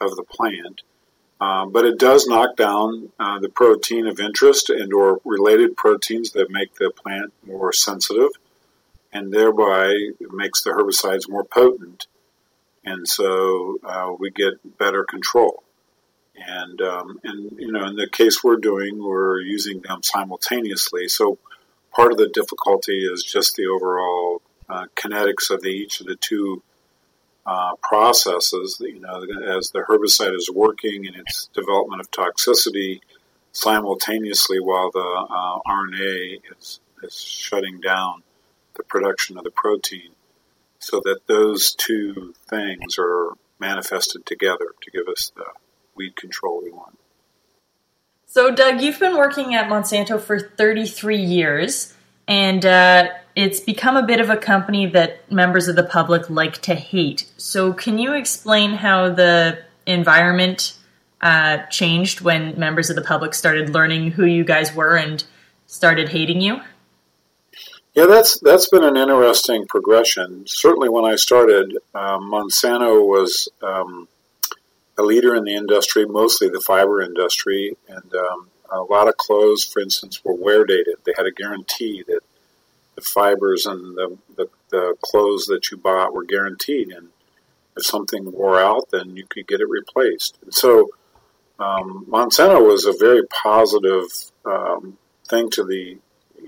of 0.00 0.16
the 0.16 0.22
plant. 0.22 0.82
Um, 1.38 1.70
but 1.70 1.84
it 1.84 1.98
does 1.98 2.26
knock 2.26 2.56
down 2.56 3.10
uh, 3.20 3.38
the 3.40 3.50
protein 3.50 4.06
of 4.06 4.20
interest 4.20 4.70
and 4.70 4.92
or 4.92 5.20
related 5.24 5.76
proteins 5.76 6.30
that 6.30 6.50
make 6.50 6.74
the 6.76 6.90
plant 6.90 7.34
more 7.44 7.74
sensitive 7.74 8.30
and 9.12 9.32
thereby 9.32 9.94
makes 10.30 10.62
the 10.62 10.70
herbicides 10.70 11.28
more 11.28 11.44
potent 11.44 12.06
and 12.86 13.06
so 13.06 13.76
uh, 13.84 14.12
we 14.18 14.30
get 14.30 14.78
better 14.78 15.04
control. 15.04 15.62
And 16.36 16.80
um, 16.82 17.18
and 17.24 17.58
you 17.58 17.72
know 17.72 17.86
in 17.86 17.96
the 17.96 18.08
case 18.10 18.44
we're 18.44 18.56
doing 18.56 19.02
we're 19.02 19.40
using 19.40 19.80
them 19.80 20.02
simultaneously. 20.02 21.08
So 21.08 21.38
part 21.94 22.12
of 22.12 22.18
the 22.18 22.28
difficulty 22.28 23.06
is 23.06 23.22
just 23.24 23.56
the 23.56 23.66
overall 23.66 24.42
uh, 24.68 24.86
kinetics 24.94 25.50
of 25.50 25.62
the, 25.62 25.68
each 25.68 26.00
of 26.00 26.06
the 26.06 26.16
two 26.16 26.62
uh, 27.46 27.76
processes, 27.80 28.76
you 28.80 29.00
know, 29.00 29.24
as 29.56 29.70
the 29.70 29.84
herbicide 29.88 30.36
is 30.36 30.50
working 30.50 31.04
in 31.04 31.14
its 31.14 31.48
development 31.54 32.00
of 32.00 32.10
toxicity 32.10 33.00
simultaneously 33.52 34.58
while 34.60 34.90
the 34.90 34.98
uh, 34.98 35.58
RNA 35.66 36.40
is, 36.58 36.80
is 37.02 37.14
shutting 37.14 37.80
down 37.80 38.22
the 38.74 38.82
production 38.82 39.38
of 39.38 39.44
the 39.44 39.50
protein 39.50 40.10
so 40.86 41.00
that 41.04 41.18
those 41.26 41.74
two 41.74 42.32
things 42.48 42.96
are 42.96 43.32
manifested 43.58 44.24
together 44.24 44.66
to 44.80 44.90
give 44.92 45.08
us 45.08 45.32
the 45.34 45.44
weed 45.96 46.14
control 46.14 46.62
we 46.62 46.70
want. 46.70 46.96
So, 48.26 48.54
Doug, 48.54 48.80
you've 48.80 49.00
been 49.00 49.16
working 49.16 49.56
at 49.56 49.68
Monsanto 49.68 50.20
for 50.20 50.38
33 50.38 51.16
years, 51.16 51.92
and 52.28 52.64
uh, 52.64 53.08
it's 53.34 53.58
become 53.58 53.96
a 53.96 54.04
bit 54.04 54.20
of 54.20 54.30
a 54.30 54.36
company 54.36 54.86
that 54.86 55.30
members 55.30 55.66
of 55.66 55.74
the 55.74 55.82
public 55.82 56.30
like 56.30 56.62
to 56.62 56.74
hate. 56.76 57.28
So, 57.36 57.72
can 57.72 57.98
you 57.98 58.12
explain 58.12 58.74
how 58.74 59.10
the 59.10 59.58
environment 59.86 60.78
uh, 61.20 61.64
changed 61.66 62.20
when 62.20 62.60
members 62.60 62.90
of 62.90 62.96
the 62.96 63.02
public 63.02 63.34
started 63.34 63.70
learning 63.70 64.12
who 64.12 64.24
you 64.24 64.44
guys 64.44 64.72
were 64.72 64.96
and 64.96 65.24
started 65.66 66.10
hating 66.10 66.40
you? 66.40 66.60
Yeah, 67.96 68.04
that's 68.04 68.38
that's 68.40 68.68
been 68.68 68.84
an 68.84 68.98
interesting 68.98 69.66
progression. 69.66 70.46
Certainly, 70.46 70.90
when 70.90 71.06
I 71.06 71.16
started, 71.16 71.78
um, 71.94 72.30
Monsanto 72.30 73.06
was 73.06 73.48
um, 73.62 74.06
a 74.98 75.02
leader 75.02 75.34
in 75.34 75.44
the 75.44 75.54
industry, 75.54 76.04
mostly 76.04 76.50
the 76.50 76.60
fiber 76.60 77.00
industry, 77.00 77.74
and 77.88 78.14
um, 78.14 78.48
a 78.70 78.82
lot 78.82 79.08
of 79.08 79.16
clothes, 79.16 79.64
for 79.64 79.80
instance, 79.80 80.22
were 80.22 80.34
wear 80.34 80.66
dated. 80.66 80.96
They 81.04 81.14
had 81.16 81.24
a 81.24 81.32
guarantee 81.32 82.04
that 82.06 82.20
the 82.96 83.00
fibers 83.00 83.64
and 83.64 83.96
the, 83.96 84.18
the, 84.36 84.48
the 84.70 84.94
clothes 85.02 85.46
that 85.46 85.70
you 85.70 85.78
bought 85.78 86.12
were 86.12 86.24
guaranteed. 86.24 86.90
And 86.90 87.08
if 87.76 87.84
something 87.84 88.30
wore 88.32 88.58
out, 88.58 88.90
then 88.90 89.16
you 89.16 89.26
could 89.26 89.46
get 89.46 89.60
it 89.60 89.68
replaced. 89.68 90.38
And 90.42 90.52
so 90.52 90.88
um, 91.58 92.06
Monsanto 92.08 92.66
was 92.66 92.84
a 92.84 92.92
very 92.92 93.26
positive 93.26 94.06
um, 94.44 94.98
thing 95.28 95.50
to 95.50 95.64
the 95.64 95.98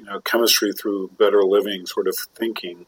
know 0.09 0.21
chemistry 0.21 0.73
through 0.73 1.11
better 1.19 1.43
living 1.43 1.87
sort 1.87 2.09
of 2.09 2.17
thinking 2.35 2.87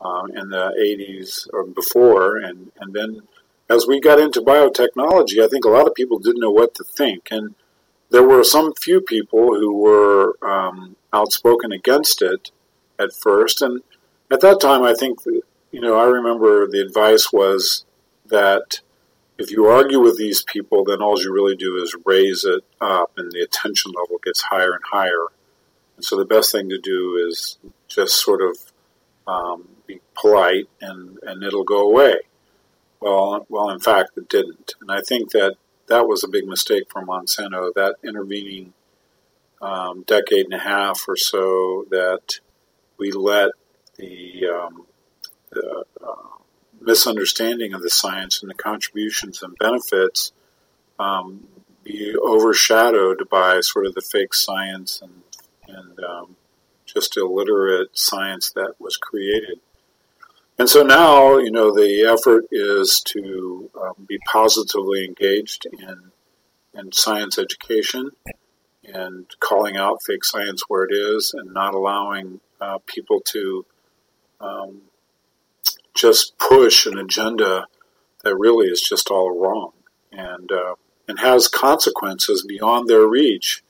um, 0.00 0.30
in 0.36 0.50
the 0.50 0.74
80s 0.78 1.48
or 1.52 1.64
before, 1.64 2.36
and 2.36 2.72
and 2.80 2.94
then 2.94 3.22
as 3.70 3.86
we 3.86 4.00
got 4.00 4.20
into 4.20 4.40
biotechnology, 4.40 5.42
I 5.42 5.48
think 5.48 5.64
a 5.64 5.70
lot 5.70 5.86
of 5.86 5.94
people 5.94 6.18
didn't 6.18 6.40
know 6.40 6.50
what 6.50 6.74
to 6.74 6.84
think, 6.84 7.28
and 7.30 7.54
there 8.10 8.22
were 8.22 8.44
some 8.44 8.74
few 8.74 9.00
people 9.00 9.54
who 9.58 9.74
were 9.74 10.36
um, 10.42 10.96
outspoken 11.12 11.72
against 11.72 12.20
it, 12.20 12.50
at 13.02 13.12
first. 13.14 13.62
And 13.62 13.82
at 14.30 14.40
that 14.40 14.60
time, 14.60 14.82
I 14.82 14.94
think, 14.94 15.20
you 15.26 15.80
know, 15.80 15.98
I 15.98 16.04
remember 16.04 16.66
the 16.66 16.80
advice 16.80 17.32
was 17.32 17.84
that 18.26 18.80
if 19.38 19.50
you 19.50 19.66
argue 19.66 20.00
with 20.00 20.16
these 20.16 20.42
people, 20.42 20.84
then 20.84 21.02
all 21.02 21.20
you 21.20 21.32
really 21.32 21.56
do 21.56 21.82
is 21.82 21.96
raise 22.04 22.44
it 22.44 22.64
up 22.80 23.12
and 23.16 23.32
the 23.32 23.40
attention 23.40 23.92
level 23.92 24.18
gets 24.22 24.42
higher 24.42 24.72
and 24.72 24.84
higher. 24.90 25.26
So 26.02 26.16
the 26.16 26.24
best 26.24 26.52
thing 26.52 26.68
to 26.70 26.78
do 26.78 27.26
is 27.28 27.58
just 27.88 28.22
sort 28.22 28.42
of 28.42 28.56
um, 29.26 29.68
be 29.86 30.00
polite 30.14 30.68
and, 30.80 31.18
and 31.22 31.42
it'll 31.42 31.64
go 31.64 31.88
away. 31.88 32.20
Well, 33.00 33.46
well, 33.48 33.70
in 33.70 33.80
fact, 33.80 34.10
it 34.16 34.28
didn't. 34.28 34.74
And 34.80 34.90
I 34.90 35.00
think 35.00 35.30
that 35.30 35.56
that 35.88 36.06
was 36.06 36.24
a 36.24 36.28
big 36.28 36.46
mistake 36.46 36.84
for 36.90 37.04
Monsanto, 37.04 37.72
that 37.74 37.96
intervening 38.04 38.72
um, 39.60 40.02
decade 40.06 40.46
and 40.46 40.54
a 40.54 40.58
half 40.58 41.04
or 41.08 41.16
so 41.16 41.86
that 41.90 42.40
we 42.98 43.12
let 43.12 43.50
the, 43.96 44.46
um, 44.46 44.86
the 45.50 45.84
uh, 46.04 46.38
misunderstanding 46.80 47.74
of 47.74 47.82
the 47.82 47.90
science 47.90 48.42
and 48.42 48.50
the 48.50 48.54
contributions 48.54 49.42
and 49.42 49.56
benefits 49.58 50.32
um, 50.98 51.46
be 51.84 52.14
overshadowed 52.16 53.28
by 53.28 53.60
sort 53.60 53.86
of 53.86 53.94
the 53.94 54.00
fake 54.00 54.34
science 54.34 55.00
and, 55.02 55.22
and 55.72 55.98
um, 56.04 56.36
just 56.84 57.16
illiterate 57.16 57.96
science 57.96 58.50
that 58.50 58.74
was 58.78 58.96
created. 58.96 59.60
And 60.58 60.68
so 60.68 60.82
now, 60.82 61.38
you 61.38 61.50
know, 61.50 61.74
the 61.74 62.04
effort 62.04 62.44
is 62.52 63.00
to 63.06 63.70
um, 63.80 64.04
be 64.06 64.18
positively 64.30 65.04
engaged 65.04 65.66
in, 65.66 66.12
in 66.74 66.92
science 66.92 67.38
education 67.38 68.10
and 68.84 69.26
calling 69.40 69.76
out 69.76 70.02
fake 70.02 70.24
science 70.24 70.62
where 70.68 70.84
it 70.84 70.92
is 70.92 71.34
and 71.34 71.52
not 71.52 71.74
allowing 71.74 72.40
uh, 72.60 72.78
people 72.86 73.20
to 73.20 73.64
um, 74.40 74.82
just 75.94 76.36
push 76.38 76.86
an 76.86 76.98
agenda 76.98 77.66
that 78.22 78.36
really 78.36 78.66
is 78.66 78.80
just 78.80 79.10
all 79.10 79.36
wrong 79.38 79.72
and 80.10 80.50
uh, 80.52 80.74
and 81.08 81.18
has 81.18 81.48
consequences 81.48 82.44
beyond 82.46 82.88
their 82.88 83.06
reach. 83.06 83.62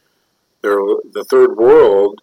They're, 0.63 0.79
the 1.13 1.25
third 1.29 1.57
world, 1.57 2.23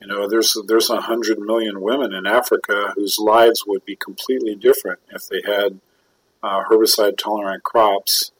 you 0.00 0.06
know, 0.06 0.28
there's 0.28 0.56
there's 0.66 0.90
a 0.90 1.00
hundred 1.00 1.38
million 1.38 1.80
women 1.80 2.12
in 2.12 2.26
Africa 2.26 2.92
whose 2.96 3.18
lives 3.18 3.64
would 3.66 3.84
be 3.84 3.94
completely 3.94 4.54
different 4.56 5.00
if 5.10 5.28
they 5.28 5.42
had 5.44 5.80
uh, 6.42 6.64
herbicide 6.64 7.16
tolerant 7.18 7.62
crops 7.62 8.32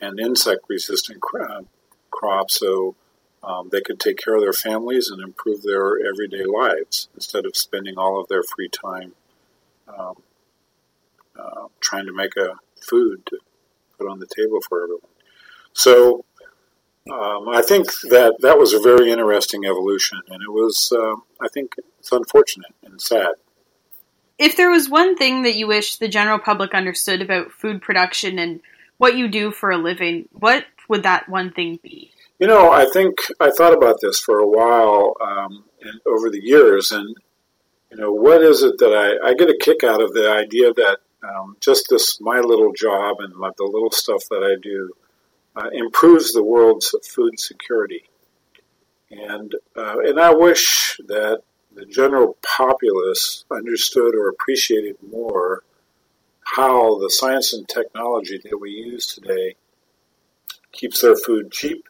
and 0.00 0.18
insect 0.18 0.62
resistant 0.68 1.20
cro- 1.20 1.66
crops, 2.10 2.58
so 2.58 2.96
um, 3.44 3.68
they 3.70 3.80
could 3.80 4.00
take 4.00 4.18
care 4.18 4.34
of 4.34 4.40
their 4.40 4.52
families 4.52 5.08
and 5.08 5.22
improve 5.22 5.62
their 5.62 6.04
everyday 6.04 6.44
lives 6.44 7.08
instead 7.14 7.46
of 7.46 7.56
spending 7.56 7.96
all 7.96 8.20
of 8.20 8.28
their 8.28 8.42
free 8.42 8.68
time 8.68 9.12
um, 9.86 10.16
uh, 11.38 11.66
trying 11.80 12.06
to 12.06 12.12
make 12.12 12.36
a 12.36 12.54
food 12.80 13.24
to 13.26 13.38
put 13.98 14.08
on 14.08 14.18
the 14.18 14.26
table 14.26 14.60
for 14.68 14.82
everyone. 14.82 15.00
So 15.72 16.24
um, 17.10 17.48
I 17.50 17.60
think 17.60 17.86
that 18.08 18.36
that 18.40 18.58
was 18.58 18.72
a 18.72 18.80
very 18.80 19.10
interesting 19.10 19.66
evolution, 19.66 20.20
and 20.28 20.42
it 20.42 20.50
was, 20.50 20.90
uh, 20.90 21.16
I 21.40 21.48
think, 21.52 21.74
it's 21.98 22.12
unfortunate 22.12 22.74
and 22.82 23.00
sad. 23.00 23.34
If 24.38 24.56
there 24.56 24.70
was 24.70 24.88
one 24.88 25.16
thing 25.16 25.42
that 25.42 25.54
you 25.54 25.66
wish 25.66 25.96
the 25.96 26.08
general 26.08 26.38
public 26.38 26.74
understood 26.74 27.20
about 27.20 27.52
food 27.52 27.82
production 27.82 28.38
and 28.38 28.60
what 28.96 29.16
you 29.16 29.28
do 29.28 29.50
for 29.50 29.70
a 29.70 29.76
living, 29.76 30.28
what 30.32 30.64
would 30.88 31.02
that 31.02 31.28
one 31.28 31.52
thing 31.52 31.78
be? 31.82 32.10
You 32.38 32.46
know, 32.46 32.72
I 32.72 32.86
think 32.86 33.18
I 33.38 33.50
thought 33.50 33.74
about 33.74 34.00
this 34.00 34.18
for 34.18 34.40
a 34.40 34.48
while 34.48 35.14
um, 35.20 35.64
and 35.82 36.00
over 36.06 36.30
the 36.30 36.42
years, 36.42 36.90
and 36.90 37.14
you 37.90 37.98
know, 37.98 38.12
what 38.12 38.42
is 38.42 38.62
it 38.62 38.78
that 38.78 38.92
I, 38.92 39.28
I 39.28 39.34
get 39.34 39.50
a 39.50 39.58
kick 39.60 39.84
out 39.84 40.02
of 40.02 40.14
the 40.14 40.30
idea 40.30 40.72
that 40.72 40.98
um, 41.22 41.56
just 41.60 41.86
this 41.90 42.18
my 42.20 42.40
little 42.40 42.72
job 42.72 43.18
and 43.20 43.34
my, 43.34 43.50
the 43.56 43.64
little 43.64 43.90
stuff 43.90 44.22
that 44.30 44.42
I 44.42 44.60
do 44.60 44.90
uh, 45.56 45.70
improves 45.72 46.32
the 46.32 46.42
world's 46.42 46.94
food 47.06 47.38
security. 47.38 48.04
And 49.10 49.54
uh, 49.76 49.98
and 50.00 50.18
I 50.18 50.34
wish 50.34 51.00
that 51.06 51.42
the 51.74 51.86
general 51.86 52.36
populace 52.42 53.44
understood 53.50 54.14
or 54.14 54.28
appreciated 54.28 54.96
more 55.08 55.62
how 56.44 56.98
the 56.98 57.10
science 57.10 57.52
and 57.52 57.68
technology 57.68 58.40
that 58.42 58.58
we 58.58 58.70
use 58.70 59.06
today 59.06 59.56
keeps 60.72 61.00
their 61.00 61.16
food 61.16 61.50
cheap 61.50 61.88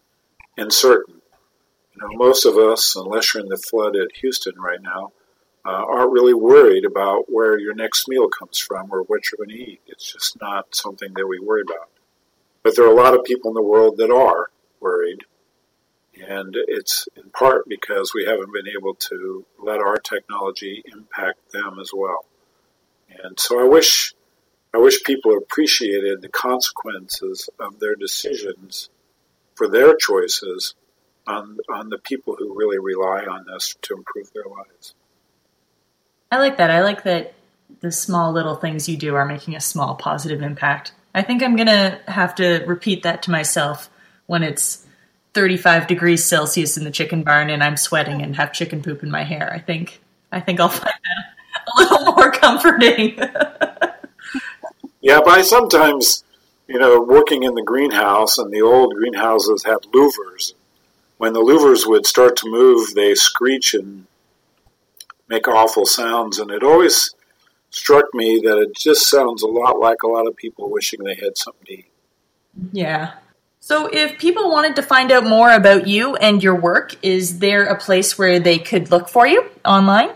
and 0.57 0.72
certain. 0.72 1.20
You 1.94 2.03
know, 2.03 2.16
most 2.16 2.44
of 2.44 2.57
us, 2.57 2.96
unless 2.96 3.35
you're 3.35 3.42
in 3.42 3.48
the 3.48 3.57
flood 3.57 3.96
at 3.96 4.16
Houston 4.16 4.55
right 4.59 4.81
now, 4.81 5.12
uh, 5.64 5.85
aren't 5.88 6.12
really 6.12 6.35
worried 6.35 6.85
about 6.85 7.24
where 7.29 7.59
your 7.59 7.74
next 7.74 8.07
meal 8.09 8.29
comes 8.29 8.59
from 8.59 8.92
or 8.92 9.03
what 9.03 9.22
you're 9.31 9.44
going 9.44 9.57
to 9.57 9.70
eat. 9.70 9.81
It's 9.87 10.12
just 10.12 10.40
not 10.40 10.74
something 10.74 11.12
that 11.14 11.27
we 11.27 11.38
worry 11.38 11.62
about. 11.62 11.88
But 12.64 12.74
there 12.74 12.85
are 12.87 12.92
a 12.92 12.96
lot 12.96 13.14
of 13.14 13.24
people 13.24 13.50
in 13.50 13.55
the 13.55 13.62
world 13.62 13.98
that 13.98 14.11
are 14.11 14.48
worried. 14.81 15.20
And 16.27 16.57
it's 16.68 17.07
in 17.14 17.31
part 17.31 17.68
because 17.68 18.12
we 18.14 18.24
haven't 18.24 18.53
been 18.53 18.68
able 18.68 18.94
to 18.94 19.44
let 19.62 19.79
our 19.79 19.98
technology 19.98 20.83
impact 20.92 21.53
them 21.53 21.79
as 21.81 21.90
well. 21.94 22.24
And 23.22 23.38
so 23.38 23.61
I 23.61 23.64
wish, 23.64 24.14
I 24.72 24.79
wish 24.79 25.05
people 25.05 25.37
appreciated 25.37 26.22
the 26.22 26.29
consequences 26.29 27.50
of 27.61 27.79
their 27.81 27.94
decisions 27.94 28.88
for 29.55 29.68
their 29.68 29.94
choices 29.94 30.74
on, 31.27 31.59
on 31.70 31.90
the 31.90 31.98
people 31.98 32.37
who 32.38 32.59
really 32.59 32.79
rely 32.79 33.24
on 33.24 33.46
this 33.46 33.77
to 33.83 33.94
improve 33.94 34.33
their 34.33 34.44
lives. 34.44 34.94
I 36.33 36.38
like 36.38 36.57
that. 36.57 36.70
I 36.70 36.83
like 36.83 37.05
that 37.05 37.35
the 37.81 37.92
small 37.92 38.33
little 38.33 38.57
things 38.57 38.88
you 38.88 38.96
do 38.96 39.14
are 39.14 39.27
making 39.27 39.55
a 39.55 39.61
small 39.61 39.94
positive 39.94 40.42
impact. 40.42 40.92
I 41.14 41.22
think 41.22 41.42
I'm 41.42 41.57
going 41.57 41.68
to 41.68 42.00
have 42.07 42.35
to 42.37 42.64
repeat 42.66 43.05
that 43.05 43.22
to 43.22 43.31
myself 43.31 43.88
when 44.27 44.42
it's 44.42 44.85
35 45.35 45.87
degrees 45.87 46.24
Celsius 46.24 46.77
in 46.77 46.85
the 46.85 46.90
chicken 46.90 47.22
barn 47.22 47.50
and 47.50 47.62
I'm 47.62 47.77
sweating 47.77 48.22
and 48.22 48.35
have 48.37 48.53
chicken 48.53 48.83
poop 48.83 49.03
in 49.03 49.11
my 49.11 49.22
hair. 49.22 49.53
I 49.53 49.59
think 49.59 50.00
I 50.33 50.40
think 50.40 50.59
I'll 50.59 50.68
find 50.68 50.92
that 50.92 51.35
a 51.66 51.81
little 51.81 52.05
more 52.16 52.33
comforting. 52.33 53.16
yeah, 55.00 55.20
but 55.24 55.29
I 55.29 55.42
sometimes, 55.42 56.24
you 56.66 56.79
know, 56.79 57.00
working 57.00 57.44
in 57.44 57.55
the 57.55 57.62
greenhouse 57.62 58.38
and 58.38 58.53
the 58.53 58.62
old 58.62 58.94
greenhouses 58.94 59.62
had 59.64 59.79
louvers. 59.94 60.55
When 61.18 61.33
the 61.33 61.40
louvers 61.40 61.87
would 61.87 62.07
start 62.07 62.37
to 62.38 62.50
move, 62.50 62.94
they 62.94 63.14
screech 63.14 63.74
and 63.74 64.07
make 65.29 65.46
awful 65.46 65.87
sounds, 65.87 66.40
and 66.40 66.50
it 66.50 66.64
always 66.64 67.13
struck 67.74 68.14
me 68.14 68.40
that 68.44 68.58
it 68.58 68.76
just 68.76 69.08
sounds 69.08 69.42
a 69.42 69.48
lot 69.48 69.78
like 69.78 70.02
a 70.02 70.08
lot 70.08 70.26
of 70.26 70.37
people 70.37 70.70
wishing 70.70 71.02
they 71.02 71.14
had 71.14 71.37
something 71.37 71.66
to 71.66 71.72
eat. 71.72 71.90
Yeah. 72.72 73.14
So, 73.60 73.88
if 73.90 74.18
people 74.18 74.50
wanted 74.50 74.76
to 74.76 74.82
find 74.82 75.10
out 75.10 75.24
more 75.24 75.50
about 75.50 75.87
you 75.87 76.16
and 76.16 76.42
your 76.42 76.54
work, 76.54 76.94
is 77.02 77.38
there 77.38 77.64
a 77.64 77.78
place 77.78 78.18
where 78.18 78.38
they 78.38 78.58
could 78.58 78.90
look 78.90 79.08
for 79.08 79.26
you 79.26 79.44
online? 79.64 80.10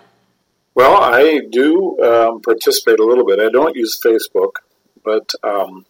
Well, 0.74 1.02
I 1.02 1.40
do 1.50 1.98
um, 2.00 2.40
participate 2.42 3.00
a 3.00 3.04
little 3.04 3.24
bit. 3.24 3.40
I 3.40 3.48
don't 3.48 3.74
use 3.74 3.98
Facebook, 3.98 4.52
but 5.02 5.32
um, 5.42 5.86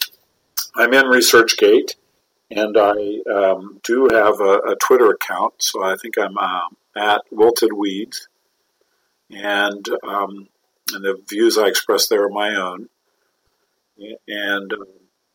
I'm 0.76 0.94
in 0.94 1.04
ResearchGate, 1.04 1.96
and 2.50 2.76
I 2.78 3.18
um, 3.30 3.80
do 3.82 4.08
have 4.12 4.40
a, 4.40 4.58
a, 4.70 4.76
Twitter 4.76 5.10
account. 5.10 5.54
So 5.58 5.82
I 5.82 5.96
think 5.96 6.16
I'm 6.16 6.38
uh, 6.38 6.60
at 6.96 7.22
Wilted 7.30 7.72
Weeds 7.72 8.28
and 9.30 9.84
um, 10.06 10.48
and 10.92 11.04
the 11.04 11.20
views 11.28 11.58
I 11.58 11.66
express 11.66 12.08
there 12.08 12.24
are 12.24 12.30
my 12.30 12.54
own. 12.54 12.88
And 14.28 14.72
um, 14.72 14.84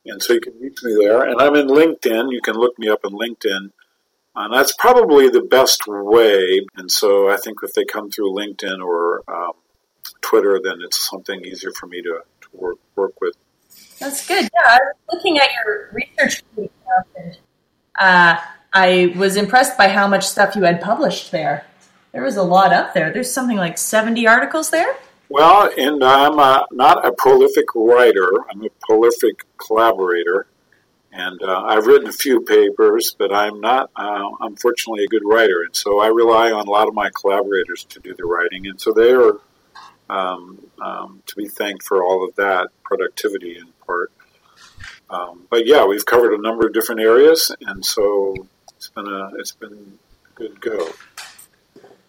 and 0.05 0.21
so 0.21 0.33
you 0.33 0.41
can 0.41 0.59
reach 0.59 0.83
me 0.83 0.95
there. 0.99 1.23
And 1.23 1.41
I'm 1.41 1.55
in 1.55 1.67
LinkedIn. 1.67 2.31
You 2.31 2.41
can 2.41 2.55
look 2.55 2.77
me 2.77 2.89
up 2.89 3.05
in 3.05 3.11
LinkedIn. 3.11 3.71
And 4.35 4.53
that's 4.53 4.73
probably 4.73 5.29
the 5.29 5.41
best 5.41 5.87
way. 5.87 6.65
And 6.75 6.91
so 6.91 7.29
I 7.29 7.37
think 7.37 7.59
if 7.63 7.73
they 7.73 7.85
come 7.85 8.09
through 8.09 8.33
LinkedIn 8.33 8.83
or 8.83 9.23
um, 9.27 9.53
Twitter, 10.21 10.59
then 10.61 10.79
it's 10.81 11.07
something 11.09 11.45
easier 11.45 11.71
for 11.71 11.85
me 11.85 12.01
to, 12.01 12.21
to 12.41 12.47
work, 12.51 12.77
work 12.95 13.21
with. 13.21 13.35
That's 13.99 14.27
good. 14.27 14.43
Yeah, 14.43 14.61
I 14.65 14.79
was 14.79 14.95
looking 15.13 15.37
at 15.37 15.49
your 15.53 15.91
research 15.93 16.43
uh, 17.99 18.37
I 18.73 19.13
was 19.15 19.37
impressed 19.37 19.77
by 19.77 19.87
how 19.87 20.07
much 20.07 20.25
stuff 20.25 20.55
you 20.55 20.63
had 20.63 20.81
published 20.81 21.31
there. 21.31 21.65
There 22.11 22.23
was 22.23 22.37
a 22.37 22.43
lot 22.43 22.73
up 22.73 22.93
there. 22.93 23.11
There's 23.11 23.31
something 23.31 23.57
like 23.57 23.77
70 23.77 24.27
articles 24.27 24.69
there. 24.71 24.95
Well, 25.33 25.71
and 25.75 26.03
I'm 26.03 26.37
a, 26.37 26.67
not 26.71 27.03
a 27.03 27.11
prolific 27.11 27.65
writer. 27.73 28.29
I'm 28.51 28.63
a 28.63 28.69
prolific 28.81 29.43
collaborator. 29.57 30.45
And 31.11 31.41
uh, 31.41 31.63
I've 31.69 31.87
written 31.87 32.07
a 32.07 32.11
few 32.13 32.41
papers, 32.41 33.15
but 33.17 33.33
I'm 33.33 33.59
not, 33.59 33.89
uh, 33.95 34.29
unfortunately, 34.41 35.05
a 35.05 35.07
good 35.07 35.23
writer. 35.25 35.63
And 35.63 35.75
so 35.75 35.99
I 35.99 36.09
rely 36.09 36.51
on 36.51 36.67
a 36.67 36.69
lot 36.69 36.87
of 36.87 36.93
my 36.93 37.09
collaborators 37.19 37.83
to 37.85 37.99
do 37.99 38.13
the 38.13 38.25
writing. 38.25 38.67
And 38.67 38.79
so 38.79 38.93
they 38.93 39.11
are 39.11 39.39
um, 40.07 40.59
um, 40.79 41.23
to 41.25 41.35
be 41.35 41.47
thanked 41.47 41.81
for 41.81 42.03
all 42.03 42.23
of 42.23 42.35
that 42.35 42.67
productivity 42.83 43.57
in 43.57 43.69
part. 43.87 44.11
Um, 45.09 45.47
but 45.49 45.65
yeah, 45.65 45.83
we've 45.83 46.05
covered 46.05 46.35
a 46.35 46.41
number 46.43 46.67
of 46.67 46.73
different 46.73 47.01
areas, 47.01 47.51
and 47.59 47.83
so 47.83 48.35
it's 48.77 48.89
been 48.89 49.07
a 49.07 49.31
it's 49.39 49.53
been 49.53 49.97
a 50.31 50.35
good 50.35 50.61
go. 50.61 50.89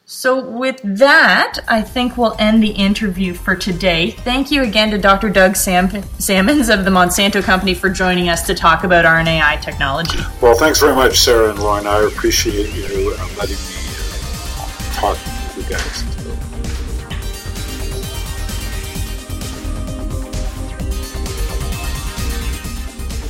So, 0.07 0.39
with 0.39 0.83
that, 0.85 1.61
I 1.67 1.81
think 1.81 2.19
we'll 2.19 2.37
end 2.39 2.63
the 2.63 2.73
interview 2.73 3.33
for 3.33 3.57
today. 3.57 4.11
Thank 4.11 4.51
you 4.51 4.63
again 4.63 4.91
to 4.91 4.99
Dr. 4.99 5.31
Doug 5.31 5.57
Sam- 5.57 6.03
Sammons 6.19 6.69
of 6.69 6.85
the 6.85 6.91
Monsanto 6.91 7.43
Company 7.43 7.73
for 7.73 7.89
joining 7.89 8.29
us 8.29 8.47
to 8.49 8.55
talk 8.55 8.85
about 8.85 9.07
RNAi 9.07 9.63
technology. 9.63 10.19
Well, 10.43 10.55
thanks 10.57 10.79
very 10.79 10.95
much, 10.95 11.21
Sarah 11.21 11.49
and 11.49 11.59
Lauren. 11.59 11.87
I 11.87 12.01
appreciate 12.01 12.75
you 12.75 13.17
uh, 13.19 13.29
letting 13.39 13.57
me 13.57 13.73
uh, 13.97 14.93
talk 14.93 15.17
to 15.17 15.61
you 15.63 15.67
guys. 15.71 16.03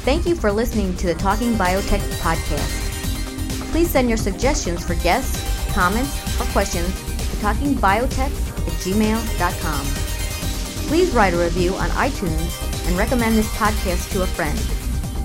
Thank 0.02 0.26
you 0.26 0.34
for 0.34 0.50
listening 0.50 0.96
to 0.96 1.06
the 1.06 1.14
Talking 1.14 1.54
Biotech 1.54 2.00
podcast. 2.18 3.70
Please 3.70 3.88
send 3.88 4.08
your 4.08 4.18
suggestions 4.18 4.84
for 4.84 4.96
guests, 4.96 5.53
comments, 5.74 6.40
or 6.40 6.44
questions 6.52 6.88
to 6.88 7.36
talkingbiotech 7.36 8.18
at 8.18 8.74
gmail.com. 8.82 9.86
Please 10.88 11.10
write 11.12 11.34
a 11.34 11.38
review 11.38 11.74
on 11.74 11.88
iTunes 11.90 12.86
and 12.86 12.96
recommend 12.96 13.36
this 13.36 13.52
podcast 13.56 14.12
to 14.12 14.22
a 14.22 14.26
friend. 14.26 14.58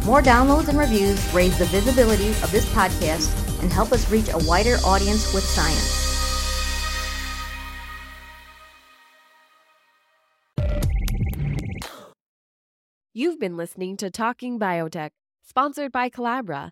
More 0.06 0.22
downloads 0.22 0.70
and 0.70 0.78
reviews 0.78 1.34
raise 1.34 1.58
the 1.58 1.66
visibility 1.66 2.30
of 2.30 2.52
this 2.52 2.66
podcast 2.74 3.30
and 3.62 3.72
help 3.72 3.92
us 3.92 4.10
reach 4.10 4.30
a 4.30 4.38
wider 4.48 4.78
audience 4.86 5.34
with 5.34 5.44
science. 5.44 6.00
You've 13.14 13.40
been 13.40 13.58
listening 13.58 13.98
to 13.98 14.10
Talking 14.10 14.58
Biotech, 14.60 15.10
sponsored 15.44 15.92
by 15.92 16.10
Colabra, 16.10 16.72